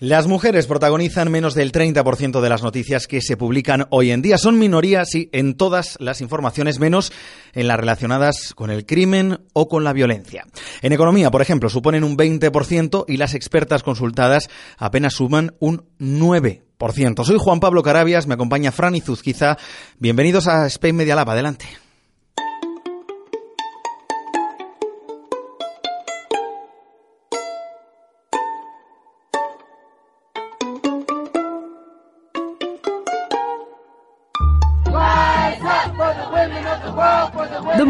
Las 0.00 0.26
mujeres 0.26 0.66
protagonizan 0.66 1.30
menos 1.30 1.54
del 1.54 1.70
30% 1.70 2.40
de 2.40 2.48
las 2.48 2.64
noticias 2.64 3.06
que 3.06 3.20
se 3.20 3.36
publican 3.36 3.86
hoy 3.90 4.10
en 4.10 4.22
día. 4.22 4.38
Son 4.38 4.58
minorías 4.58 5.14
y 5.14 5.28
en 5.30 5.54
todas 5.54 5.96
las 6.00 6.20
informaciones, 6.20 6.80
menos 6.80 7.12
en 7.52 7.68
las 7.68 7.78
relacionadas 7.78 8.54
con 8.54 8.70
el 8.70 8.86
crimen 8.86 9.38
o 9.52 9.68
con 9.68 9.84
la 9.84 9.92
violencia. 9.92 10.46
En 10.82 10.92
economía, 10.92 11.30
por 11.30 11.42
ejemplo, 11.42 11.68
suponen 11.70 12.02
un 12.02 12.16
20% 12.16 13.04
y 13.06 13.18
las 13.18 13.34
expertas 13.34 13.84
consultadas 13.84 14.50
apenas 14.78 15.14
suman 15.14 15.54
un 15.60 15.84
9%. 16.00 17.24
Soy 17.24 17.36
Juan 17.38 17.60
Pablo 17.60 17.84
Carabias, 17.84 18.26
me 18.26 18.34
acompaña 18.34 18.72
Fran 18.72 18.96
Izuzquiza. 18.96 19.58
Bienvenidos 20.00 20.48
a 20.48 20.66
Spain 20.66 20.96
Media 20.96 21.14
Lab. 21.14 21.30
Adelante. 21.30 21.83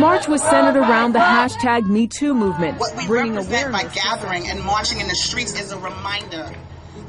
March 0.05 0.29
was 0.29 0.43
centered 0.43 0.77
around 0.77 1.11
the 1.13 1.19
hashtag 1.19 1.83
MeToo 1.97 2.33
movement, 2.45 2.79
What 2.79 2.93
we 2.97 3.07
bringing 3.07 3.37
represent 3.37 3.73
by 3.73 3.85
gathering 4.03 4.45
and 4.51 4.59
marching 4.63 4.99
in 5.01 5.09
the 5.09 5.15
streets 5.29 5.53
is 5.63 5.73
a 5.73 5.79
reminder, 5.79 6.45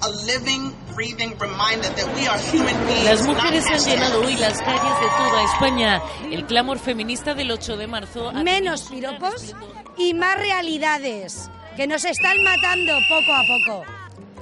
a 0.07 0.09
living, 0.31 0.63
breathing 0.95 1.31
reminder 1.37 1.89
that 1.99 2.07
we 2.15 2.23
are 2.31 2.39
human 2.53 2.77
beings. 2.87 3.05
Las 3.11 3.21
mujeres 3.27 3.65
han 3.69 3.81
llenado 3.89 4.21
hoy 4.25 4.35
las 4.37 4.61
calles 4.61 4.95
de 5.03 5.09
toda 5.19 5.43
España. 5.51 6.01
El 6.31 6.45
clamor 6.45 6.79
feminista 6.79 7.33
del 7.33 7.51
8 7.51 7.75
de 7.75 7.87
marzo. 7.87 8.31
menos 8.31 8.83
piropos 8.83 9.53
y 9.97 10.13
más 10.13 10.37
realidades 10.37 11.49
que 11.75 11.87
nos 11.87 12.05
están 12.05 12.41
matando 12.43 12.93
poco 13.09 13.33
a 13.33 13.43
poco. 13.53 13.83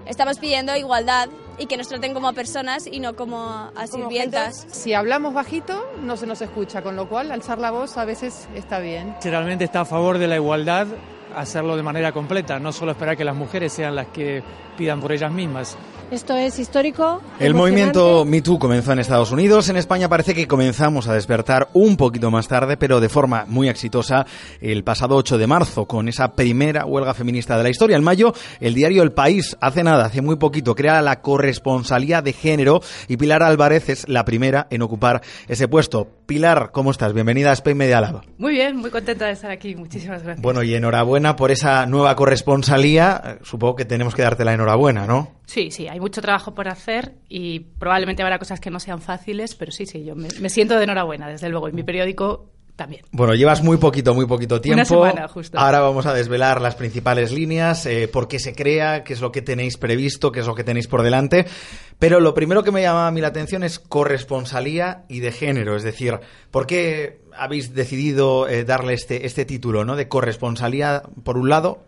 Estamos 0.06 0.38
pidiendo 0.38 0.76
igualdad 0.76 1.28
y 1.58 1.66
que 1.68 1.78
nos 1.78 1.88
traten 1.88 2.14
como 2.14 2.34
personas 2.34 2.88
y 2.88 3.00
no 3.00 3.16
como 3.16 3.72
a 3.76 3.88
sirvientas. 3.88 4.66
Si 4.72 4.94
hablamos 4.94 5.34
bajito, 5.34 5.86
no 6.02 6.18
se 6.18 6.28
nos 6.28 6.42
escucha, 6.42 6.82
con 6.82 6.96
lo 6.96 7.08
cual 7.08 7.32
alzar 7.32 7.60
la 7.60 7.72
voz 7.72 7.98
a 7.98 8.06
veces 8.06 8.48
está 8.56 8.80
bien. 8.80 9.16
Realmente 9.24 9.64
está 9.64 9.82
a 9.82 9.86
favor 9.86 10.18
de 10.18 10.28
la 10.28 10.36
igualdad, 10.36 10.88
hacerlo 11.36 11.76
de 11.76 11.84
manera 11.84 12.12
completa, 12.12 12.60
no 12.60 12.72
solo 12.72 12.92
esperar 12.92 13.18
que 13.18 13.24
las 13.24 13.36
mujeres 13.36 13.74
sean 13.74 13.96
las 13.96 14.08
que 14.08 14.44
pidan 14.78 15.00
por 15.00 15.12
ellas 15.12 15.32
mismas. 15.32 15.78
Esto 16.12 16.38
es 16.38 16.60
histórico. 16.60 17.22
El 17.40 17.56
movimiento 17.56 18.24
Me 18.24 18.42
Too 18.42 18.60
comenzó 18.60 18.92
en 18.92 19.00
Estados 19.00 19.32
Unidos. 19.32 19.70
En 19.70 19.78
España 19.78 20.08
parece 20.08 20.36
que 20.36 20.48
comenzamos 20.48 21.08
a 21.08 21.14
despertar 21.16 21.70
un 21.74 21.98
poquito 21.98 22.30
más 22.30 22.48
tarde, 22.48 22.78
pero 22.78 23.00
de 23.00 23.10
forma 23.10 23.46
muy 23.48 23.68
exitosa 23.68 24.26
el 24.62 24.84
pasado 24.84 25.16
8 25.16 25.40
de 25.40 25.48
marzo, 25.48 25.86
con 25.86 26.08
esa 26.08 26.34
primera 26.34 26.86
huelga 26.86 27.16
feminista 27.16 27.58
de 27.58 27.64
la 27.64 27.70
historia. 27.70 27.98
En 27.98 28.04
mayo, 28.04 28.34
el 28.60 28.76
diario 28.76 29.02
El 29.02 29.12
País, 29.12 29.58
hace 29.60 29.84
nada, 29.84 30.06
hace 30.06 30.22
muy 30.22 30.36
poquito, 30.36 30.76
crea 30.76 31.02
la 31.02 31.22
corresponsalía 31.22 32.22
de 32.22 32.34
género 32.34 32.82
y 33.08 33.18
Pilar 33.18 33.42
Álvarez 33.42 33.90
es 33.90 34.08
la 34.08 34.24
primera 34.24 34.68
en 34.70 34.84
ocupar 34.84 35.22
ese 35.48 35.68
puesto. 35.68 36.08
Pilar, 36.28 36.70
¿cómo 36.72 36.92
estás? 36.92 37.14
Bienvenida 37.14 37.50
a 37.50 37.54
Spain 37.54 37.78
Media 37.78 38.02
Lab. 38.02 38.22
Muy 38.38 38.54
bien, 38.54 38.78
muy 38.78 38.92
contenta 38.92 39.26
de 39.26 39.32
estar 39.32 39.50
aquí. 39.50 39.76
Muchísimas 39.76 40.22
gracias. 40.22 40.44
Bueno, 40.44 40.62
y 40.62 40.76
enhorabuena 40.76 41.23
por 41.36 41.52
esa 41.52 41.86
nueva 41.86 42.16
corresponsalía. 42.16 43.40
Supongo 43.44 43.76
que 43.76 43.86
tenemos 43.86 44.14
que 44.16 44.22
darte 44.22 44.46
la 44.46 44.54
enhorabuena, 44.54 45.08
¿no? 45.08 45.32
Sí, 45.46 45.72
sí, 45.72 45.88
hay 45.88 46.00
mucho 46.00 46.22
trabajo 46.22 46.54
por 46.54 46.68
hacer 46.68 47.16
y 47.30 47.60
probablemente 47.60 48.24
habrá 48.24 48.40
cosas 48.40 48.60
que 48.60 48.70
no 48.70 48.80
sean 48.80 49.02
fáciles, 49.02 49.56
pero 49.56 49.72
sí, 49.72 49.86
sí, 49.86 50.04
yo 50.04 50.16
me, 50.16 50.30
me 50.40 50.50
siento 50.50 50.78
de 50.78 50.84
enhorabuena, 50.84 51.28
desde 51.28 51.50
luego. 51.50 51.70
Y 51.70 51.74
mi 51.74 51.84
periódico 51.84 52.53
también. 52.76 53.06
Bueno, 53.12 53.36
llevas 53.36 53.64
muy 53.64 53.78
poquito, 53.78 54.14
muy 54.14 54.26
poquito 54.26 54.60
tiempo. 54.60 54.86
semana, 54.86 55.28
justo. 55.28 55.58
Ahora 55.60 55.80
vamos 55.80 56.06
a 56.06 56.14
desvelar 56.14 56.62
las 56.62 56.76
principales 56.76 57.32
líneas, 57.32 57.86
eh, 57.86 58.08
por 58.08 58.28
qué 58.28 58.40
se 58.40 58.54
crea, 58.54 59.04
qué 59.04 59.14
es 59.14 59.22
lo 59.22 59.32
que 59.32 59.42
tenéis 59.42 59.78
previsto, 59.78 60.32
qué 60.32 60.40
es 60.40 60.48
lo 60.48 60.56
que 60.56 60.64
tenéis 60.64 60.88
por 60.88 61.04
delante. 61.04 61.46
Pero 62.00 62.20
lo 62.20 62.34
primero 62.34 62.64
que 62.64 62.72
me 62.72 62.82
llama 62.82 63.08
a 63.08 63.12
mí 63.12 63.22
la 63.22 63.28
atención 63.28 63.64
es 63.64 63.80
corresponsalía 63.80 65.06
y 65.08 65.20
de 65.20 65.32
género. 65.32 65.76
Es 65.76 65.84
decir, 65.84 66.20
¿por 66.52 66.66
qué 66.66 67.22
habéis 67.36 67.74
decidido 67.74 68.48
eh, 68.48 68.64
darle 68.64 68.94
este, 68.94 69.26
este 69.26 69.46
título, 69.46 69.86
¿no? 69.86 69.96
De 69.96 70.08
corresponsalía, 70.08 71.04
por 71.24 71.38
un 71.38 71.50
lado, 71.50 71.84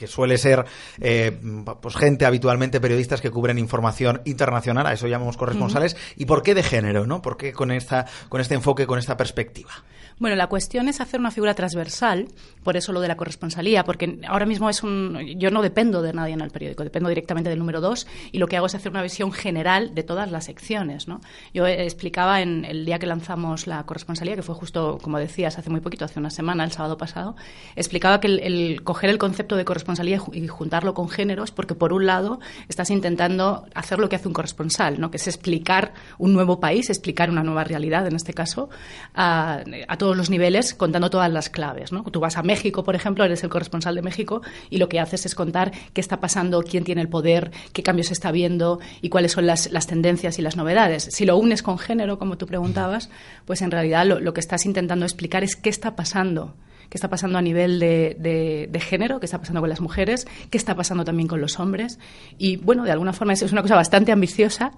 que 0.00 0.06
suele 0.06 0.38
ser 0.38 0.64
eh, 0.98 1.38
pues 1.82 1.94
gente 1.94 2.24
habitualmente 2.24 2.80
periodistas 2.80 3.20
que 3.20 3.30
cubren 3.30 3.58
información 3.58 4.22
internacional, 4.24 4.86
a 4.86 4.94
eso 4.94 5.06
llamamos 5.06 5.36
corresponsales, 5.36 5.94
y 6.16 6.24
por 6.24 6.42
qué 6.42 6.54
de 6.54 6.62
género, 6.62 7.06
¿no? 7.06 7.20
¿Por 7.20 7.36
qué 7.36 7.52
con 7.52 7.70
esta 7.70 8.06
con 8.30 8.40
este 8.40 8.54
enfoque, 8.54 8.86
con 8.86 8.98
esta 8.98 9.18
perspectiva? 9.18 9.72
Bueno, 10.20 10.36
la 10.36 10.48
cuestión 10.48 10.86
es 10.88 11.00
hacer 11.00 11.18
una 11.18 11.30
figura 11.30 11.54
transversal, 11.54 12.28
por 12.62 12.76
eso 12.76 12.92
lo 12.92 13.00
de 13.00 13.08
la 13.08 13.16
corresponsalía, 13.16 13.84
porque 13.84 14.20
ahora 14.28 14.44
mismo 14.44 14.68
es 14.68 14.82
un. 14.82 15.16
Yo 15.38 15.50
no 15.50 15.62
dependo 15.62 16.02
de 16.02 16.12
nadie 16.12 16.34
en 16.34 16.42
el 16.42 16.50
periódico, 16.50 16.84
dependo 16.84 17.08
directamente 17.08 17.48
del 17.48 17.58
número 17.58 17.80
dos 17.80 18.06
y 18.30 18.36
lo 18.36 18.46
que 18.46 18.58
hago 18.58 18.66
es 18.66 18.74
hacer 18.74 18.92
una 18.92 19.02
visión 19.02 19.32
general 19.32 19.94
de 19.94 20.02
todas 20.02 20.30
las 20.30 20.44
secciones. 20.44 21.08
¿no? 21.08 21.22
Yo 21.54 21.66
eh, 21.66 21.84
explicaba 21.84 22.42
en 22.42 22.66
el 22.66 22.84
día 22.84 22.98
que 22.98 23.06
lanzamos 23.06 23.66
la 23.66 23.82
corresponsalía, 23.84 24.36
que 24.36 24.42
fue 24.42 24.54
justo, 24.54 24.98
como 25.00 25.18
decías, 25.18 25.56
hace 25.56 25.70
muy 25.70 25.80
poquito, 25.80 26.04
hace 26.04 26.20
una 26.20 26.28
semana, 26.28 26.64
el 26.64 26.72
sábado 26.72 26.98
pasado, 26.98 27.34
explicaba 27.74 28.20
que 28.20 28.26
el, 28.26 28.40
el 28.40 28.82
coger 28.82 29.08
el 29.08 29.16
concepto 29.16 29.56
de 29.56 29.64
corresponsalía 29.64 29.89
y 29.98 30.18
ju- 30.18 30.34
y 30.34 30.46
juntarlo 30.48 30.94
con 30.94 31.08
géneros, 31.08 31.50
porque 31.50 31.74
por 31.74 31.92
un 31.92 32.06
lado 32.06 32.40
estás 32.68 32.90
intentando 32.90 33.66
hacer 33.74 33.98
lo 33.98 34.08
que 34.08 34.16
hace 34.16 34.28
un 34.28 34.34
corresponsal, 34.34 35.00
¿no? 35.00 35.10
que 35.10 35.16
es 35.16 35.26
explicar 35.26 35.92
un 36.18 36.32
nuevo 36.32 36.60
país, 36.60 36.88
explicar 36.90 37.30
una 37.30 37.42
nueva 37.42 37.64
realidad, 37.64 38.06
en 38.06 38.14
este 38.16 38.32
caso, 38.34 38.68
a, 39.14 39.62
todos 39.98 40.16
los 40.16 40.30
niveles, 40.30 40.74
contando 40.74 41.10
todas 41.10 41.30
las 41.30 41.48
claves. 41.50 41.92
¿no? 41.92 42.04
Tú 42.04 42.20
vas 42.20 42.36
a 42.36 42.42
México, 42.42 42.84
por 42.84 42.94
ejemplo, 42.94 43.24
eres 43.24 43.42
el 43.44 43.50
corresponsal 43.50 43.94
de 43.94 44.02
México 44.02 44.42
y 44.70 44.78
lo 44.78 44.88
que 44.88 45.00
haces 45.00 45.26
es 45.26 45.34
contar 45.34 45.72
qué 45.92 46.00
está 46.00 46.20
pasando, 46.20 46.62
quién 46.62 46.84
tiene 46.84 47.00
el 47.02 47.08
poder, 47.08 47.50
qué 47.72 47.82
cambios 47.82 48.10
está 48.10 48.30
viendo 48.32 48.80
y 49.02 49.08
cuáles 49.08 49.32
son 49.32 49.46
las, 49.46 49.70
las 49.72 49.86
tendencias 49.86 50.38
y 50.38 50.42
las 50.42 50.56
novedades. 50.56 51.08
Si 51.10 51.24
lo 51.24 51.36
unes 51.36 51.62
con 51.62 51.78
género, 51.78 52.18
como 52.18 52.36
tú 52.38 52.46
preguntabas, 52.46 53.10
pues 53.44 53.62
en 53.62 53.70
realidad 53.70 54.06
lo, 54.06 54.20
lo 54.20 54.32
que 54.34 54.40
estás 54.40 54.66
intentando 54.66 55.04
explicar 55.04 55.44
es 55.44 55.56
qué 55.56 55.68
está 55.70 55.96
pasando 55.96 56.54
qué 56.90 56.98
está 56.98 57.08
pasando 57.08 57.38
a 57.38 57.42
nivel 57.42 57.78
de, 57.80 58.16
de- 58.18 58.80
género, 58.80 59.20
qué 59.20 59.26
está 59.26 59.38
pasando 59.38 59.60
con 59.60 59.70
las 59.70 59.80
mujeres, 59.80 60.26
qué 60.50 60.58
está 60.58 60.74
pasando 60.74 61.04
también 61.04 61.28
con 61.28 61.40
los 61.40 61.58
hombres. 61.60 61.98
Y 62.36 62.56
bueno, 62.56 62.84
de 62.84 62.90
alguna 62.92 63.12
forma 63.14 63.32
es 63.32 63.42
una 63.52 63.62
cosa 63.62 63.76
bastante 63.76 64.12
ambiciosa, 64.12 64.72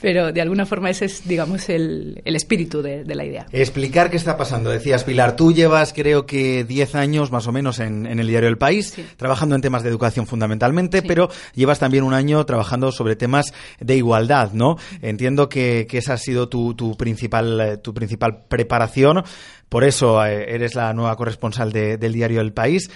pero 0.00 0.32
de 0.32 0.40
alguna 0.40 0.66
forma 0.66 0.90
ese 0.90 1.06
es, 1.06 1.26
digamos, 1.26 1.68
el, 1.68 2.20
el 2.24 2.36
espíritu 2.36 2.82
de, 2.82 3.04
de 3.04 3.14
la 3.14 3.24
idea. 3.24 3.46
Explicar 3.52 4.10
qué 4.10 4.16
está 4.16 4.36
pasando. 4.36 4.70
Decías, 4.70 5.04
Pilar, 5.04 5.36
tú 5.36 5.52
llevas 5.52 5.92
creo 5.92 6.26
que 6.26 6.64
10 6.64 6.94
años 6.94 7.32
más 7.32 7.46
o 7.46 7.52
menos 7.52 7.78
en, 7.80 8.06
en 8.06 8.18
el 8.20 8.26
diario 8.26 8.48
El 8.48 8.58
País, 8.58 8.90
Sí. 8.96 9.04
trabajando 9.16 9.54
en 9.54 9.62
temas 9.62 9.82
de 9.82 9.88
educación 9.88 10.26
fundamentalmente, 10.26 11.00
Sí. 11.00 11.04
pero 11.08 11.28
llevas 11.54 11.78
también 11.78 12.04
un 12.04 12.14
año 12.14 12.44
trabajando 12.46 12.92
sobre 12.92 13.16
temas 13.16 13.52
de 13.80 13.96
igualdad, 13.96 14.52
¿no? 14.52 14.76
Entiendo 15.02 15.48
que, 15.48 15.86
que 15.88 15.98
esa 15.98 16.14
ha 16.14 16.18
sido 16.18 16.48
tu, 16.48 16.74
tu 16.74 16.96
principal, 16.96 17.60
eh, 17.60 17.76
tu 17.78 17.94
principal 17.94 18.44
preparación. 18.48 19.22
Por 19.68 19.82
eso 19.84 20.24
eh, 20.24 20.54
eres 20.54 20.74
la 20.74 20.92
nueva 20.92 21.16
corresponsal 21.16 21.72
de- 21.72 21.96
del 21.96 22.12
diario 22.12 22.40
El 22.40 22.52
País. 22.52 22.90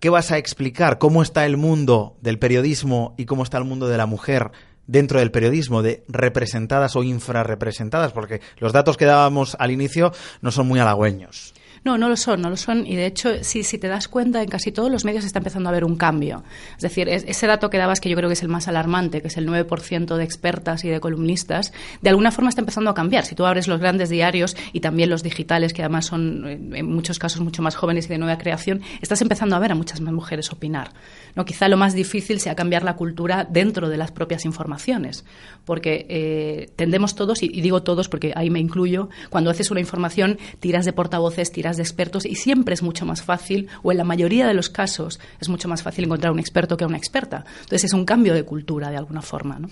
¿Qué 0.00 0.10
vas 0.10 0.32
a 0.32 0.38
explicar? 0.38 0.98
¿Cómo 0.98 1.22
está 1.22 1.46
el 1.46 1.56
mundo 1.56 2.16
del 2.20 2.38
periodismo 2.38 3.14
y 3.16 3.24
cómo 3.24 3.42
está 3.44 3.58
el 3.58 3.64
mundo 3.64 3.86
de 3.88 3.96
la 3.96 4.06
mujer 4.06 4.50
dentro 4.86 5.18
del 5.18 5.30
periodismo, 5.30 5.82
de 5.82 6.04
representadas 6.08 6.96
o 6.96 7.02
infrarrepresentadas? 7.02 8.12
Porque 8.12 8.40
los 8.58 8.72
datos 8.72 8.96
que 8.96 9.04
dábamos 9.04 9.56
al 9.58 9.70
inicio 9.70 10.12
no 10.40 10.50
son 10.50 10.68
muy 10.68 10.80
halagüeños. 10.80 11.54
No, 11.84 11.98
no 11.98 12.08
lo 12.08 12.16
son, 12.16 12.40
no 12.40 12.48
lo 12.48 12.56
son. 12.56 12.86
Y 12.86 12.94
de 12.94 13.06
hecho, 13.06 13.42
si, 13.42 13.62
te 13.76 13.88
das 13.88 14.06
cuenta, 14.06 14.40
en 14.40 14.48
casi 14.48 14.70
todos 14.70 14.88
los 14.90 15.04
medios 15.04 15.24
está 15.24 15.40
empezando 15.40 15.68
a 15.68 15.70
haber 15.72 15.84
un 15.84 15.96
cambio. 15.96 16.44
Es 16.76 16.82
decir, 16.82 17.08
es- 17.08 17.24
ese 17.26 17.48
dato 17.48 17.70
que 17.70 17.78
dabas, 17.78 18.00
que 18.00 18.08
yo 18.08 18.14
creo 18.16 18.28
que 18.28 18.34
es 18.34 18.42
el 18.42 18.48
más 18.48 18.68
alarmante, 18.68 19.20
que 19.20 19.26
es 19.26 19.36
el 19.36 19.46
9% 19.48 20.16
de 20.16 20.22
expertas 20.22 20.84
y 20.84 20.88
de 20.90 21.00
columnistas, 21.00 21.72
de 22.00 22.10
alguna 22.10 22.30
forma 22.30 22.50
está 22.50 22.60
empezando 22.60 22.88
a 22.90 22.94
cambiar. 22.94 23.24
Si 23.26 23.34
tú 23.34 23.44
abres 23.46 23.66
los 23.66 23.80
grandes 23.80 24.10
diarios 24.10 24.56
y 24.72 24.78
también 24.78 25.10
los 25.10 25.24
digitales, 25.24 25.72
que 25.72 25.82
además 25.82 26.06
son 26.06 26.46
eh, 26.46 26.78
en 26.78 26.86
muchos 26.86 27.18
casos 27.18 27.40
mucho 27.40 27.62
más 27.62 27.74
jóvenes 27.74 28.06
y 28.06 28.10
de 28.10 28.18
nueva 28.18 28.38
creación, 28.38 28.80
estás 29.00 29.20
empezando 29.20 29.56
a 29.56 29.58
ver 29.58 29.72
a 29.72 29.74
muchas 29.74 30.00
más 30.00 30.14
mujeres 30.14 30.52
opinar. 30.52 30.92
¿no? 31.34 31.44
Quizá 31.44 31.66
lo 31.66 31.76
más 31.76 31.94
difícil 31.94 32.38
sea 32.38 32.54
cambiar 32.54 32.84
la 32.84 32.94
cultura 32.94 33.44
dentro 33.50 33.88
de 33.88 33.96
las 33.96 34.12
propias 34.12 34.44
informaciones, 34.44 35.24
porque 35.64 36.06
eh, 36.08 36.70
tendemos 36.76 37.16
todos, 37.16 37.42
y 37.42 37.48
digo 37.60 37.82
todos 37.82 38.08
porque 38.08 38.32
ahí 38.36 38.50
me 38.50 38.60
incluyo, 38.60 39.08
cuando 39.30 39.50
haces 39.50 39.70
una 39.72 39.80
información 39.80 40.38
tiras 40.60 40.84
de 40.84 40.92
portavoces, 40.92 41.50
tiras 41.50 41.71
de 41.76 41.82
expertos 41.82 42.26
y 42.26 42.34
siempre 42.34 42.74
es 42.74 42.82
mucho 42.82 43.06
más 43.06 43.22
fácil, 43.22 43.68
o 43.82 43.92
en 43.92 43.98
la 43.98 44.04
mayoría 44.04 44.46
de 44.46 44.54
los 44.54 44.68
casos, 44.68 45.20
es 45.40 45.48
mucho 45.48 45.68
más 45.68 45.82
fácil 45.82 46.04
encontrar 46.04 46.32
un 46.32 46.38
experto 46.38 46.76
que 46.76 46.84
una 46.84 46.96
experta. 46.96 47.44
Entonces 47.60 47.84
es 47.84 47.92
un 47.92 48.04
cambio 48.04 48.34
de 48.34 48.44
cultura 48.44 48.90
de 48.90 48.96
alguna 48.96 49.22
forma. 49.22 49.58
¿no? 49.58 49.68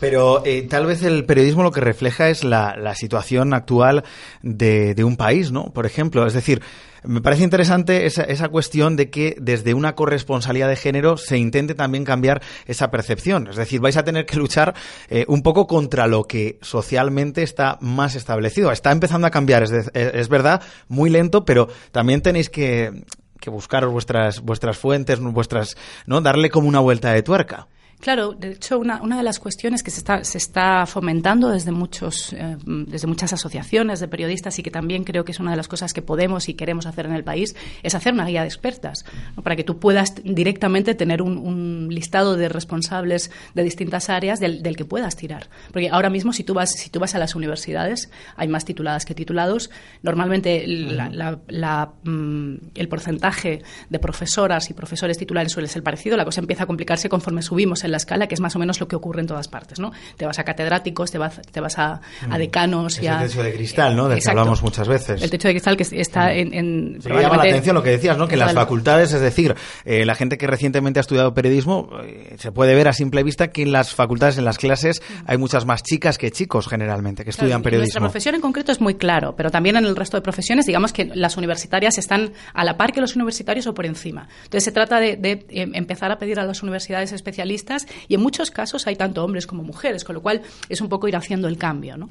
Pero 0.00 0.44
eh, 0.44 0.62
tal 0.62 0.86
vez 0.86 1.02
el 1.02 1.24
periodismo 1.24 1.62
lo 1.62 1.72
que 1.72 1.80
refleja 1.80 2.28
es 2.28 2.44
la, 2.44 2.76
la 2.76 2.94
situación 2.94 3.54
actual 3.54 4.04
de, 4.42 4.94
de 4.94 5.04
un 5.04 5.16
país, 5.16 5.52
¿no? 5.52 5.72
Por 5.72 5.86
ejemplo, 5.86 6.26
es 6.26 6.34
decir, 6.34 6.62
me 7.08 7.22
parece 7.22 7.42
interesante 7.42 8.04
esa, 8.04 8.22
esa, 8.22 8.50
cuestión 8.50 8.94
de 8.94 9.08
que 9.08 9.34
desde 9.40 9.72
una 9.72 9.94
corresponsalía 9.94 10.68
de 10.68 10.76
género 10.76 11.16
se 11.16 11.38
intente 11.38 11.74
también 11.74 12.04
cambiar 12.04 12.42
esa 12.66 12.90
percepción. 12.90 13.48
Es 13.48 13.56
decir, 13.56 13.80
vais 13.80 13.96
a 13.96 14.04
tener 14.04 14.26
que 14.26 14.36
luchar 14.36 14.74
eh, 15.08 15.24
un 15.26 15.42
poco 15.42 15.66
contra 15.66 16.06
lo 16.06 16.24
que 16.24 16.58
socialmente 16.60 17.42
está 17.42 17.78
más 17.80 18.14
establecido. 18.14 18.70
Está 18.70 18.92
empezando 18.92 19.26
a 19.26 19.30
cambiar, 19.30 19.62
es, 19.62 19.72
es 19.94 20.28
verdad, 20.28 20.62
muy 20.88 21.08
lento, 21.08 21.46
pero 21.46 21.68
también 21.92 22.20
tenéis 22.20 22.50
que, 22.50 23.04
que 23.40 23.48
buscar 23.48 23.86
vuestras, 23.86 24.42
vuestras 24.42 24.76
fuentes, 24.76 25.18
vuestras, 25.18 25.76
¿no? 26.04 26.20
Darle 26.20 26.50
como 26.50 26.68
una 26.68 26.80
vuelta 26.80 27.10
de 27.12 27.22
tuerca. 27.22 27.68
Claro, 28.00 28.32
de 28.32 28.52
hecho, 28.52 28.78
una, 28.78 29.02
una, 29.02 29.16
de 29.16 29.24
las 29.24 29.40
cuestiones 29.40 29.82
que 29.82 29.90
se 29.90 29.98
está, 29.98 30.22
se 30.22 30.38
está 30.38 30.86
fomentando 30.86 31.48
desde, 31.48 31.72
muchos, 31.72 32.32
eh, 32.32 32.56
desde 32.64 33.08
muchas 33.08 33.32
asociaciones 33.32 33.98
de 33.98 34.06
periodistas 34.06 34.56
y 34.60 34.62
que 34.62 34.70
también 34.70 35.02
creo 35.02 35.24
que 35.24 35.32
es 35.32 35.40
una 35.40 35.50
de 35.50 35.56
las 35.56 35.66
cosas 35.66 35.92
que 35.92 36.00
podemos 36.00 36.48
y 36.48 36.54
queremos 36.54 36.86
hacer 36.86 37.06
en 37.06 37.12
el 37.12 37.24
país 37.24 37.56
es 37.82 37.96
hacer 37.96 38.12
una 38.12 38.24
guía 38.24 38.42
de 38.42 38.46
expertas, 38.46 39.04
¿no? 39.36 39.42
para 39.42 39.56
que 39.56 39.64
tú 39.64 39.80
puedas 39.80 40.14
directamente 40.22 40.94
tener 40.94 41.22
un, 41.22 41.38
un, 41.38 41.88
listado 41.90 42.36
de 42.36 42.48
responsables 42.48 43.32
de 43.54 43.64
distintas 43.64 44.10
áreas 44.10 44.38
del, 44.38 44.62
del, 44.62 44.76
que 44.76 44.84
puedas 44.84 45.16
tirar. 45.16 45.48
Porque 45.72 45.88
ahora 45.90 46.08
mismo, 46.08 46.32
si 46.32 46.44
tú, 46.44 46.54
vas, 46.54 46.70
si 46.70 46.90
tú 46.90 47.00
vas 47.00 47.16
a 47.16 47.18
las 47.18 47.34
universidades, 47.34 48.10
hay 48.36 48.46
más 48.46 48.64
tituladas 48.64 49.06
que 49.06 49.14
titulados. 49.14 49.70
Normalmente, 50.02 50.64
la, 50.68 51.10
la, 51.10 51.40
la, 51.48 51.92
mm, 52.04 52.54
el 52.76 52.88
porcentaje 52.88 53.62
de 53.90 53.98
profesoras 53.98 54.70
y 54.70 54.74
profesores 54.74 55.18
titulares 55.18 55.50
suele 55.50 55.66
ser 55.66 55.82
parecido. 55.82 56.16
La 56.16 56.24
cosa 56.24 56.40
empieza 56.40 56.62
a 56.62 56.66
complicarse 56.66 57.08
conforme 57.08 57.42
subimos 57.42 57.82
en 57.88 57.92
la 57.92 57.96
escala, 57.96 58.26
que 58.26 58.34
es 58.34 58.40
más 58.40 58.54
o 58.54 58.58
menos 58.58 58.78
lo 58.80 58.86
que 58.86 58.96
ocurre 58.96 59.20
en 59.20 59.26
todas 59.26 59.48
partes, 59.48 59.80
¿no? 59.80 59.92
Te 60.16 60.26
vas 60.26 60.38
a 60.38 60.44
catedráticos, 60.44 61.10
te 61.10 61.18
vas, 61.18 61.40
te 61.50 61.60
vas 61.60 61.78
a, 61.78 62.00
a 62.30 62.38
decanos 62.38 62.98
es 62.98 63.02
y 63.02 63.06
a... 63.08 63.22
el 63.22 63.28
techo 63.28 63.42
de 63.42 63.52
cristal, 63.54 63.96
¿no? 63.96 64.08
Del 64.08 64.22
que 64.22 64.30
hablamos 64.30 64.62
muchas 64.62 64.86
veces. 64.86 65.22
El 65.22 65.30
techo 65.30 65.48
de 65.48 65.54
cristal 65.54 65.76
que 65.76 65.82
está 65.82 66.32
en... 66.32 66.54
en 66.54 66.98
sí, 67.02 67.08
llama 67.08 67.36
la 67.36 67.42
atención 67.42 67.74
lo 67.74 67.82
que 67.82 67.90
decías, 67.90 68.16
¿no? 68.16 68.28
Que 68.28 68.34
en 68.34 68.40
las 68.40 68.54
facultades, 68.54 69.12
es 69.12 69.20
decir, 69.20 69.54
eh, 69.84 70.04
la 70.04 70.14
gente 70.14 70.38
que 70.38 70.46
recientemente 70.46 71.00
ha 71.00 71.02
estudiado 71.02 71.34
periodismo, 71.34 71.90
eh, 72.04 72.36
se 72.38 72.52
puede 72.52 72.74
ver 72.74 72.88
a 72.88 72.92
simple 72.92 73.22
vista 73.22 73.48
que 73.48 73.62
en 73.62 73.72
las 73.72 73.94
facultades, 73.94 74.38
en 74.38 74.44
las 74.44 74.58
clases, 74.58 75.02
hay 75.26 75.38
muchas 75.38 75.66
más 75.66 75.82
chicas 75.82 76.18
que 76.18 76.30
chicos 76.30 76.68
generalmente 76.68 77.24
que 77.24 77.30
estudian 77.30 77.60
claro, 77.60 77.64
periodismo. 77.64 78.00
Nuestra 78.00 78.00
profesión 78.00 78.34
en 78.34 78.40
concreto 78.40 78.72
es 78.72 78.80
muy 78.80 78.94
claro, 78.94 79.34
pero 79.36 79.50
también 79.50 79.76
en 79.76 79.84
el 79.84 79.96
resto 79.96 80.16
de 80.16 80.22
profesiones, 80.22 80.66
digamos 80.66 80.92
que 80.92 81.06
las 81.06 81.36
universitarias 81.36 81.98
están 81.98 82.32
a 82.52 82.64
la 82.64 82.76
par 82.76 82.92
que 82.92 83.00
los 83.00 83.16
universitarios 83.16 83.66
o 83.66 83.74
por 83.74 83.86
encima. 83.86 84.28
Entonces 84.44 84.64
se 84.64 84.72
trata 84.72 85.00
de, 85.00 85.16
de 85.16 85.46
empezar 85.48 86.12
a 86.12 86.18
pedir 86.18 86.38
a 86.40 86.44
las 86.44 86.62
universidades 86.62 87.12
especialistas 87.12 87.77
y 88.08 88.14
en 88.14 88.20
muchos 88.20 88.50
casos 88.50 88.86
hay 88.86 88.96
tanto 88.96 89.24
hombres 89.24 89.46
como 89.46 89.62
mujeres, 89.62 90.04
con 90.04 90.14
lo 90.14 90.22
cual 90.22 90.42
es 90.68 90.80
un 90.80 90.88
poco 90.88 91.08
ir 91.08 91.16
haciendo 91.16 91.48
el 91.48 91.58
cambio. 91.58 91.96
¿no? 91.96 92.10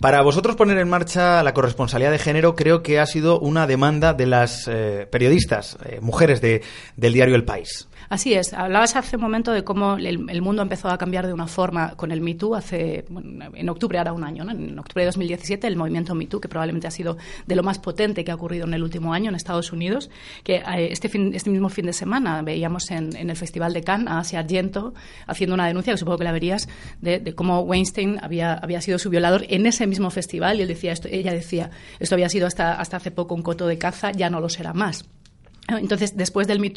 Para 0.00 0.22
vosotros 0.22 0.56
poner 0.56 0.78
en 0.78 0.88
marcha 0.88 1.42
la 1.42 1.54
corresponsalidad 1.54 2.10
de 2.10 2.18
género 2.18 2.54
creo 2.54 2.82
que 2.82 2.98
ha 2.98 3.06
sido 3.06 3.40
una 3.40 3.66
demanda 3.66 4.14
de 4.14 4.26
las 4.26 4.68
eh, 4.68 5.06
periodistas, 5.10 5.78
eh, 5.84 5.98
mujeres 6.00 6.40
de, 6.40 6.62
del 6.96 7.12
diario 7.12 7.34
El 7.34 7.44
País. 7.44 7.88
Así 8.08 8.32
es. 8.32 8.54
Hablabas 8.54 8.96
hace 8.96 9.16
un 9.16 9.22
momento 9.22 9.52
de 9.52 9.64
cómo 9.64 9.96
el, 9.96 10.30
el, 10.30 10.42
mundo 10.42 10.62
empezó 10.62 10.88
a 10.88 10.96
cambiar 10.96 11.26
de 11.26 11.34
una 11.34 11.46
forma 11.46 11.94
con 11.94 12.10
el 12.10 12.22
Me 12.22 12.34
Too 12.34 12.54
hace, 12.54 13.04
bueno, 13.10 13.46
en 13.54 13.68
octubre, 13.68 13.98
ahora 13.98 14.14
un 14.14 14.24
año, 14.24 14.44
¿no? 14.44 14.52
en 14.52 14.78
octubre 14.78 15.02
de 15.02 15.06
2017, 15.06 15.66
el 15.66 15.76
movimiento 15.76 16.14
Me 16.14 16.26
Too, 16.26 16.40
que 16.40 16.48
probablemente 16.48 16.86
ha 16.86 16.90
sido 16.90 17.18
de 17.46 17.54
lo 17.54 17.62
más 17.62 17.78
potente 17.78 18.24
que 18.24 18.30
ha 18.30 18.34
ocurrido 18.34 18.66
en 18.66 18.72
el 18.72 18.82
último 18.82 19.12
año 19.12 19.28
en 19.28 19.34
Estados 19.34 19.72
Unidos, 19.72 20.08
que 20.42 20.56
eh, 20.56 20.88
este, 20.90 21.10
fin, 21.10 21.32
este 21.34 21.50
mismo 21.50 21.68
fin 21.68 21.84
de 21.84 21.92
semana 21.92 22.40
veíamos 22.40 22.90
en, 22.90 23.14
el 23.14 23.36
Festival 23.36 23.74
de 23.74 23.82
Cannes 23.82 24.08
a 24.08 24.20
Asia 24.20 24.38
Argento 24.38 24.94
haciendo 25.26 25.54
una 25.54 25.66
denuncia, 25.66 25.92
que 25.92 25.98
supongo 25.98 26.18
que 26.18 26.24
la 26.24 26.32
verías, 26.32 26.68
de, 27.02 27.18
de 27.18 27.34
cómo 27.34 27.60
Weinstein 27.60 28.18
había, 28.22 28.54
había 28.54 28.80
sido 28.80 28.98
su 28.98 29.10
violador 29.10 29.44
en 29.48 29.66
ese 29.66 29.86
mismo 29.86 30.10
festival 30.10 30.58
y 30.58 30.62
él 30.62 30.68
decía 30.68 30.92
esto, 30.92 31.08
ella 31.10 31.32
decía, 31.32 31.70
esto 32.00 32.14
había 32.14 32.30
sido 32.30 32.46
hasta, 32.46 32.80
hasta 32.80 32.96
hace 32.96 33.10
poco 33.10 33.34
un 33.34 33.42
coto 33.42 33.66
de 33.66 33.76
caza, 33.76 34.12
ya 34.12 34.30
no 34.30 34.40
lo 34.40 34.48
será 34.48 34.72
más. 34.72 35.04
Entonces, 35.68 36.16
después 36.16 36.46
del 36.46 36.60
Me 36.60 36.68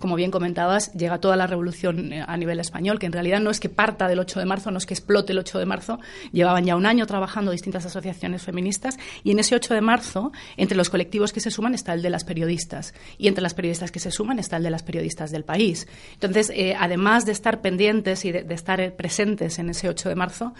como 0.00 0.16
bien 0.16 0.30
comentabas, 0.30 0.92
llega 0.92 1.18
toda 1.18 1.36
la 1.36 1.46
revolución 1.46 2.12
eh, 2.12 2.24
a 2.26 2.36
nivel 2.36 2.58
español, 2.60 2.98
que 2.98 3.06
en 3.06 3.12
realidad 3.12 3.40
no 3.40 3.50
es 3.50 3.60
que 3.60 3.68
parta 3.68 4.08
del 4.08 4.18
8 4.18 4.40
de 4.40 4.46
marzo, 4.46 4.70
no 4.70 4.78
es 4.78 4.86
que 4.86 4.94
explote 4.94 5.32
el 5.32 5.38
8 5.38 5.58
de 5.58 5.66
marzo, 5.66 6.00
llevaban 6.32 6.64
ya 6.64 6.76
un 6.76 6.86
año 6.86 7.06
trabajando 7.06 7.52
distintas 7.52 7.86
asociaciones 7.86 8.42
feministas 8.42 8.98
y 9.22 9.30
en 9.30 9.38
ese 9.38 9.54
8 9.54 9.74
de 9.74 9.80
marzo, 9.80 10.32
entre 10.56 10.76
los 10.76 10.90
colectivos 10.90 11.32
que 11.32 11.40
se 11.40 11.50
suman 11.50 11.74
está 11.74 11.94
el 11.94 12.02
de 12.02 12.10
las 12.10 12.24
periodistas 12.24 12.94
y 13.18 13.28
entre 13.28 13.42
las 13.42 13.54
periodistas 13.54 13.90
que 13.90 14.00
se 14.00 14.10
suman 14.10 14.38
está 14.38 14.56
el 14.56 14.62
de 14.62 14.70
las 14.70 14.82
periodistas 14.82 15.30
del 15.30 15.44
país. 15.44 15.86
Entonces, 16.14 16.50
eh, 16.54 16.74
además 16.78 17.26
de 17.26 17.32
estar 17.32 17.60
pendientes 17.60 18.24
y 18.24 18.32
de, 18.32 18.46
estar 18.54 18.94
presentes 18.94 19.58
en 19.58 19.70
ese 19.70 19.88
8 19.88 20.08
de 20.08 20.14
marzo, 20.14 20.54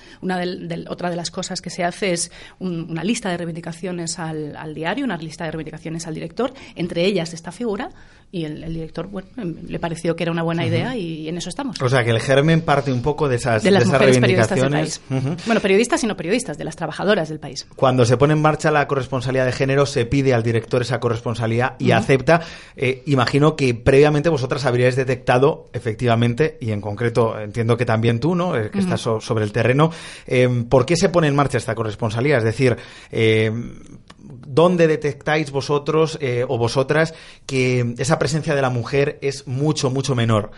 otra 0.88 1.10
de 1.10 1.16
las 1.16 1.30
cosas 1.30 1.60
que 1.60 1.70
se 1.70 1.84
hace 1.84 2.12
es 2.12 2.30
un, 2.58 2.90
una 2.90 3.04
lista 3.04 3.30
de 3.30 3.36
reivindicaciones 3.36 4.18
al, 4.18 4.56
al 4.56 4.74
diario, 4.74 5.04
una 5.04 5.16
lista 5.16 5.44
de 5.44 5.50
reivindicaciones 5.50 6.06
al 6.06 6.14
director, 6.14 6.52
entre 6.74 7.04
ellas 7.04 7.34
esta 7.34 7.52
figura 7.64 7.88
y 8.30 8.44
el, 8.44 8.64
el, 8.64 8.74
director 8.74 9.06
bueno, 9.06 9.28
le 9.36 9.78
pareció 9.78 10.16
que 10.16 10.24
era 10.24 10.32
una 10.32 10.42
buena 10.42 10.66
idea 10.66 10.88
uh 10.88 10.94
-huh. 10.94 11.00
y 11.00 11.28
en 11.28 11.38
eso 11.38 11.48
estamos. 11.48 11.80
O 11.80 11.88
sea, 11.88 12.02
que 12.02 12.10
el 12.10 12.20
germen 12.20 12.62
parte 12.62 12.92
un 12.92 13.00
poco 13.00 13.28
de 13.28 13.36
esas, 13.36 13.62
de 13.62 13.70
las 13.70 13.84
de 13.84 13.88
esas 13.90 14.00
reivindicaciones. 14.00 15.00
Uh 15.08 15.14
-huh. 15.14 15.36
Bueno, 15.46 15.60
periodistas 15.60 16.02
y 16.02 16.08
no 16.08 16.16
periodistas, 16.16 16.58
de 16.58 16.64
las 16.64 16.74
trabajadoras 16.74 17.28
del 17.28 17.38
país. 17.38 17.64
Cuando 17.76 18.04
se 18.04 18.16
pone 18.16 18.32
en 18.32 18.42
marcha 18.42 18.72
la 18.72 18.88
corresponsalía 18.88 19.44
de 19.44 19.52
género, 19.52 19.86
se 19.86 20.04
pide 20.04 20.34
al 20.34 20.42
director 20.42 20.82
esa 20.82 20.98
corresponsalía 20.98 21.76
y 21.78 21.84
uh 21.84 21.88
-huh. 21.90 21.98
acepta. 21.98 22.40
Eh, 22.74 23.04
imagino 23.06 23.54
que 23.54 23.72
previamente 23.72 24.30
vosotras 24.30 24.64
habríais 24.66 24.96
detectado, 24.96 25.70
efectivamente, 25.72 26.58
y 26.60 26.72
en 26.72 26.80
concreto 26.80 27.38
entiendo 27.38 27.76
que 27.76 27.86
también 27.86 28.18
tú, 28.18 28.34
¿no? 28.34 28.56
Eh, 28.56 28.68
que 28.72 28.80
estás 28.80 29.00
so 29.00 29.20
sobre 29.20 29.44
el 29.44 29.52
terreno, 29.52 29.92
eh, 30.26 30.48
¿por 30.68 30.84
qué 30.86 30.96
se 30.96 31.08
pone 31.08 31.28
en 31.28 31.36
marcha 31.36 31.58
esta 31.58 31.76
corresponsalía? 31.76 32.38
Es 32.38 32.44
decir, 32.44 32.76
¿dónde 34.54 34.86
detectáis 34.86 35.50
vosotros 35.50 36.18
eh, 36.20 36.44
o 36.48 36.58
vosotras 36.58 37.14
que 37.46 37.94
esa 37.98 38.18
presencia 38.18 38.54
de 38.54 38.62
la 38.62 38.70
mujer 38.70 39.18
es 39.20 39.46
mucho, 39.46 39.90
mucho 39.90 40.14
menor? 40.14 40.50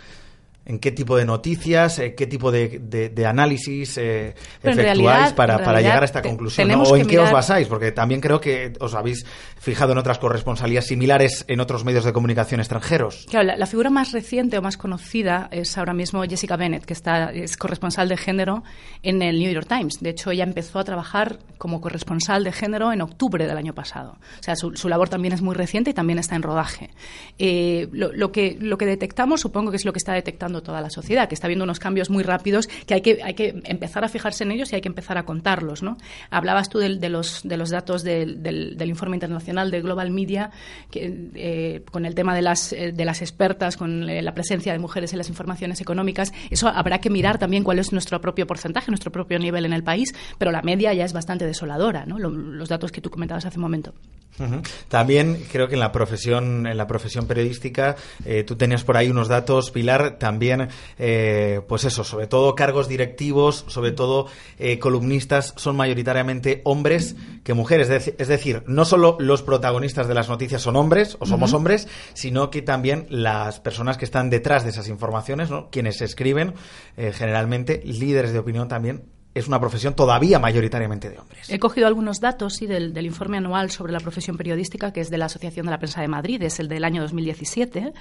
En 0.67 0.81
qué 0.81 0.91
tipo 0.91 1.17
de 1.17 1.25
noticias, 1.25 1.99
eh, 2.01 2.15
qué 2.15 2.27
tipo 2.27 2.51
de, 2.51 2.81
de, 2.81 3.09
de 3.09 3.27
análisis 3.27 3.97
eh, 3.99 4.35
efectuáis 4.59 4.77
realidad, 4.77 5.35
para, 5.37 5.59
para 5.59 5.81
llegar 5.81 6.03
a 6.03 6.05
esta 6.05 6.23
conclusión. 6.23 6.69
¿no? 6.69 6.83
¿O 6.83 6.97
en 6.97 7.07
qué 7.07 7.21
os 7.21 7.31
basáis? 7.31 7.69
Porque 7.69 7.93
también 7.93 8.21
creo 8.21 8.41
que 8.41 8.73
os 8.81 8.95
habéis 8.95 9.25
fijado 9.59 9.93
en 9.93 9.99
otras 9.99 10.19
corresponsalías 10.19 10.87
similares 10.87 11.45
en 11.49 11.61
otros 11.61 11.85
medios 11.85 12.05
de 12.05 12.13
comunicación 12.13 12.61
extranjeros. 12.61 13.27
Claro, 13.31 13.47
la, 13.47 13.57
la, 13.57 13.67
figura 13.67 13.91
más 13.91 14.13
reciente 14.13 14.59
o 14.59 14.63
más 14.63 14.77
conocida 14.77 15.49
es 15.53 15.79
ahora 15.79 15.95
mismo 15.95 16.23
Jessica 16.25 16.57
Bennett, 16.57 16.85
que 16.85 16.93
está, 16.93 17.31
es 17.31 17.57
corresponsal 17.57 18.09
de 18.09 18.17
género 18.17 18.65
en 19.03 19.23
el 19.23 19.39
New 19.39 19.53
York 19.53 19.69
Times. 19.69 20.01
De 20.01 20.11
hecho, 20.11 20.33
ella 20.33 20.45
empezó 20.45 20.81
a 20.81 20.85
trabajar 20.85 21.39
como 21.59 21.81
corresponsal 21.81 22.43
de 22.43 22.51
género 22.51 22.93
en 22.93 23.03
octubre 23.03 23.47
del 23.47 23.57
año 23.57 23.73
pasado. 23.73 24.19
O 24.41 24.43
sea, 24.43 24.57
su, 24.57 24.75
su 24.77 24.89
labor 24.89 25.09
también 25.09 25.33
es 25.33 25.43
muy 25.43 25.55
reciente 25.55 25.91
y 25.91 25.95
también 25.95 26.19
está 26.19 26.35
en 26.35 26.43
rodaje. 26.43 26.91
Eh, 27.39 27.89
lo, 27.93 28.13
lo, 28.13 28.33
que, 28.33 28.57
lo 28.61 28.77
que 28.79 28.87
detectamos, 28.87 29.41
supongo 29.41 29.71
que 29.71 29.77
es 29.77 29.85
lo 29.85 29.93
que 29.93 29.99
está 29.99 30.13
detectando 30.13 30.56
toda 30.63 30.81
la 30.81 30.91
sociedad, 30.91 31.29
que 31.29 31.35
está 31.35 31.49
viendo 31.49 31.65
unos 31.65 31.79
cambios 31.79 32.11
muy 32.11 32.23
rápidos, 32.23 32.69
que 32.87 32.95
hay 32.95 33.01
que, 33.01 33.21
hay 33.23 33.35
que 33.35 33.63
empezar 33.65 34.05
a 34.05 34.09
fijarse 34.09 34.45
en 34.45 34.53
ellos 34.53 34.73
y 34.73 34.77
hay 34.77 34.81
que 34.81 34.89
empezar 34.89 35.19
a 35.19 35.25
contarlos. 35.25 35.83
¿no? 35.83 35.97
Hablabas 36.31 36.69
tú 36.69 36.79
de, 36.79 36.97
de 36.97 37.09
los, 37.09 37.43
de 37.43 37.57
los 37.57 37.71
datos 37.71 38.03
del, 38.03 38.43
del, 38.43 38.89
informe 38.89 39.17
internacional 39.17 39.71
de 39.71 39.81
Global 39.81 40.11
Media, 40.11 40.51
que, 40.91 41.31
eh, 41.35 41.83
con 41.91 42.07
el 42.07 42.15
tema 42.15 42.35
de 42.35 42.43
las, 42.43 42.73
eh, 42.73 42.93
de 42.93 43.05
las 43.05 43.23
expertas, 43.23 43.77
con 43.77 44.09
eh, 44.09 44.23
la 44.23 44.35
presencia 44.35 44.73
de 44.73 44.79
mujeres 44.79 45.13
en 45.13 45.19
las 45.19 45.29
informaciones 45.29 45.81
económicas. 45.81 46.33
Eso 46.51 46.69
habrá 46.69 47.01
que 47.01 47.11
mirar 47.11 47.39
también 47.39 47.65
cuál 47.65 47.79
es 47.79 47.93
nuestro 47.93 48.21
propio 48.21 48.47
porcentaje, 48.47 48.91
nuestro 48.91 49.11
propio 49.13 49.39
nivel 49.39 49.65
en 49.65 49.73
el 49.73 49.83
país, 49.83 50.15
pero 50.39 50.51
la 50.51 50.63
media 50.63 50.93
ya 50.95 51.05
es 51.05 51.13
bastante 51.13 51.47
desoladora, 51.47 52.07
¿no? 52.07 52.19
Lo, 52.19 52.31
los 52.31 52.69
datos 52.69 52.93
que 52.93 53.01
tú 53.01 53.11
comentabas 53.11 53.45
hace 53.45 53.59
un 53.59 53.63
momento. 53.63 53.95
Uh 54.39 54.45
-huh. 54.45 54.69
También 54.89 55.45
creo 55.51 55.69
que 55.69 55.75
en 55.75 55.81
la 55.81 55.93
profesión, 55.93 56.67
en 56.67 56.77
la 56.77 56.87
profesión 56.87 57.27
periodística, 57.27 57.97
eh, 58.25 58.45
tú 58.45 58.57
tenías 58.57 58.85
por 58.85 58.97
ahí 58.97 59.09
unos 59.09 59.29
datos, 59.29 59.71
Pilar, 59.71 60.19
también, 60.19 60.69
eh, 60.99 61.61
pues 61.69 61.85
eso, 61.85 62.05
sobre 62.05 62.27
todo 62.27 62.55
cargos 62.55 62.89
directivos, 62.89 63.65
sobre 63.69 63.93
todo 63.93 64.27
eh, 64.59 64.79
columnistas, 64.79 65.55
son 65.57 65.77
mayoritariamente 65.77 66.61
hombres 66.65 67.17
que 67.45 67.55
mujeres. 67.55 67.89
Es 67.89 68.29
decir, 68.29 68.63
no 68.67 68.85
solo 68.85 69.17
los 69.21 69.43
protagonistas 69.43 70.09
de 70.09 70.15
las 70.15 70.29
noticias 70.29 70.63
son 70.63 70.77
hombres 70.77 71.17
o 71.21 71.27
somos 71.27 71.51
uh 71.51 71.55
-huh. 71.55 71.57
hombres, 71.57 71.89
sino 72.15 72.51
que 72.51 72.63
también 72.63 73.07
las 73.09 73.61
personas 73.61 73.97
que 73.97 74.05
están 74.05 74.31
detrás 74.31 74.65
de 74.65 74.71
esas 74.71 74.89
informaciones, 74.89 75.51
¿no? 75.51 75.71
quienes 75.71 76.01
escriben, 76.01 76.55
eh, 76.97 77.13
generalmente 77.15 77.83
líderes 77.85 78.33
de 78.33 78.39
opinión 78.39 78.69
también 78.69 79.05
es 79.37 79.49
una 79.49 79.61
profesión 79.61 79.95
todavía 79.95 80.39
mayoritariamente 80.39 81.11
de 81.11 81.19
hombres. 81.19 81.51
He 81.51 81.59
cogido 81.59 81.87
algunos 81.87 82.21
datos 82.21 82.55
sí, 82.55 82.67
del, 82.67 82.97
informe 83.05 83.37
anual 83.37 83.71
sobre 83.71 83.93
la 83.93 84.01
profesión 84.01 84.39
periodística, 84.39 84.95
que 84.95 85.03
es 85.03 85.11
de 85.11 85.19
la 85.19 85.27
Asociación 85.27 85.67
de 85.67 85.73
la 85.73 85.79
Prensa 85.79 86.01
de 86.01 86.09
Madrid, 86.09 86.43
es 86.43 86.59
el 86.59 86.69
del 86.69 86.85
año 86.85 87.03
2017, 87.03 87.93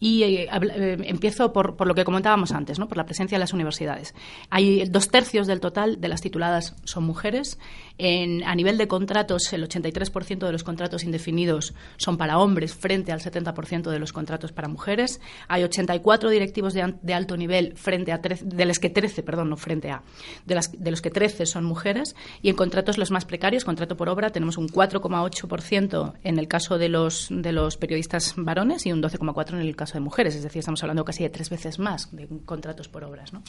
y 0.00 0.22
eh, 0.22 0.48
eh, 0.50 0.96
empiezo 1.04 1.52
por, 1.52 1.76
por, 1.76 1.86
lo 1.86 1.94
que 1.94 2.04
comentábamos 2.04 2.52
antes, 2.52 2.78
¿no? 2.78 2.88
por 2.88 2.96
la 2.96 3.04
presencia 3.04 3.36
de 3.36 3.40
las 3.40 3.52
universidades. 3.52 4.14
Hay 4.48 4.86
dos 4.88 5.08
tercios 5.08 5.46
del 5.46 5.60
total 5.60 6.00
de 6.00 6.08
las 6.08 6.22
tituladas 6.22 6.74
son 6.84 7.04
mujeres. 7.04 7.58
En, 7.98 8.44
a 8.44 8.54
nivel 8.54 8.78
de 8.78 8.88
contratos, 8.88 9.52
el 9.52 9.68
83% 9.68 10.46
de 10.46 10.52
los 10.52 10.64
contratos 10.64 11.04
indefinidos 11.04 11.74
son 11.96 12.16
para 12.16 12.38
hombres 12.38 12.74
frente 12.74 13.12
al 13.12 13.20
70% 13.20 13.90
de 13.90 13.98
los 13.98 14.12
contratos 14.12 14.52
para 14.52 14.68
mujeres. 14.68 15.20
Hay 15.48 15.64
84 15.64 16.30
directivos 16.30 16.74
de, 16.74 16.94
de 17.02 17.14
alto 17.14 17.36
nivel 17.36 17.76
frente 17.76 18.12
a 18.12 18.20
13, 18.20 18.44
de 18.46 18.64
los 18.64 18.78
que 18.78 18.90
13, 18.90 19.22
perdón, 19.22 19.50
no 19.50 19.56
frente 19.56 19.90
a, 19.90 20.02
de, 20.46 20.54
las, 20.54 20.70
de 20.72 20.90
los 20.90 21.02
que 21.02 21.10
13 21.10 21.46
son 21.46 21.64
mujeres. 21.64 22.14
Y 22.40 22.50
en 22.50 22.56
contratos 22.56 22.98
los 22.98 23.10
más 23.10 23.24
precarios, 23.24 23.64
contrato 23.64 23.96
por 23.96 24.08
obra, 24.08 24.30
tenemos 24.30 24.56
un 24.58 24.68
4,8% 24.68 26.14
en 26.22 26.38
el 26.38 26.48
caso 26.48 26.78
de 26.78 26.88
los, 26.88 27.28
de 27.30 27.52
los 27.52 27.76
periodistas 27.76 28.34
varones 28.36 28.86
y 28.86 28.92
un 28.92 29.02
12,4% 29.02 29.54
en 29.54 29.60
el 29.60 29.76
caso 29.76 29.94
de 29.94 30.00
mujeres. 30.00 30.36
Es 30.36 30.42
decir, 30.42 30.60
estamos 30.60 30.82
hablando 30.82 31.04
casi 31.04 31.24
de 31.24 31.30
tres 31.30 31.50
veces 31.50 31.78
más 31.78 32.14
de 32.14 32.28
contratos 32.44 32.88
por 32.88 33.04
obras. 33.04 33.32
¿no? 33.32 33.42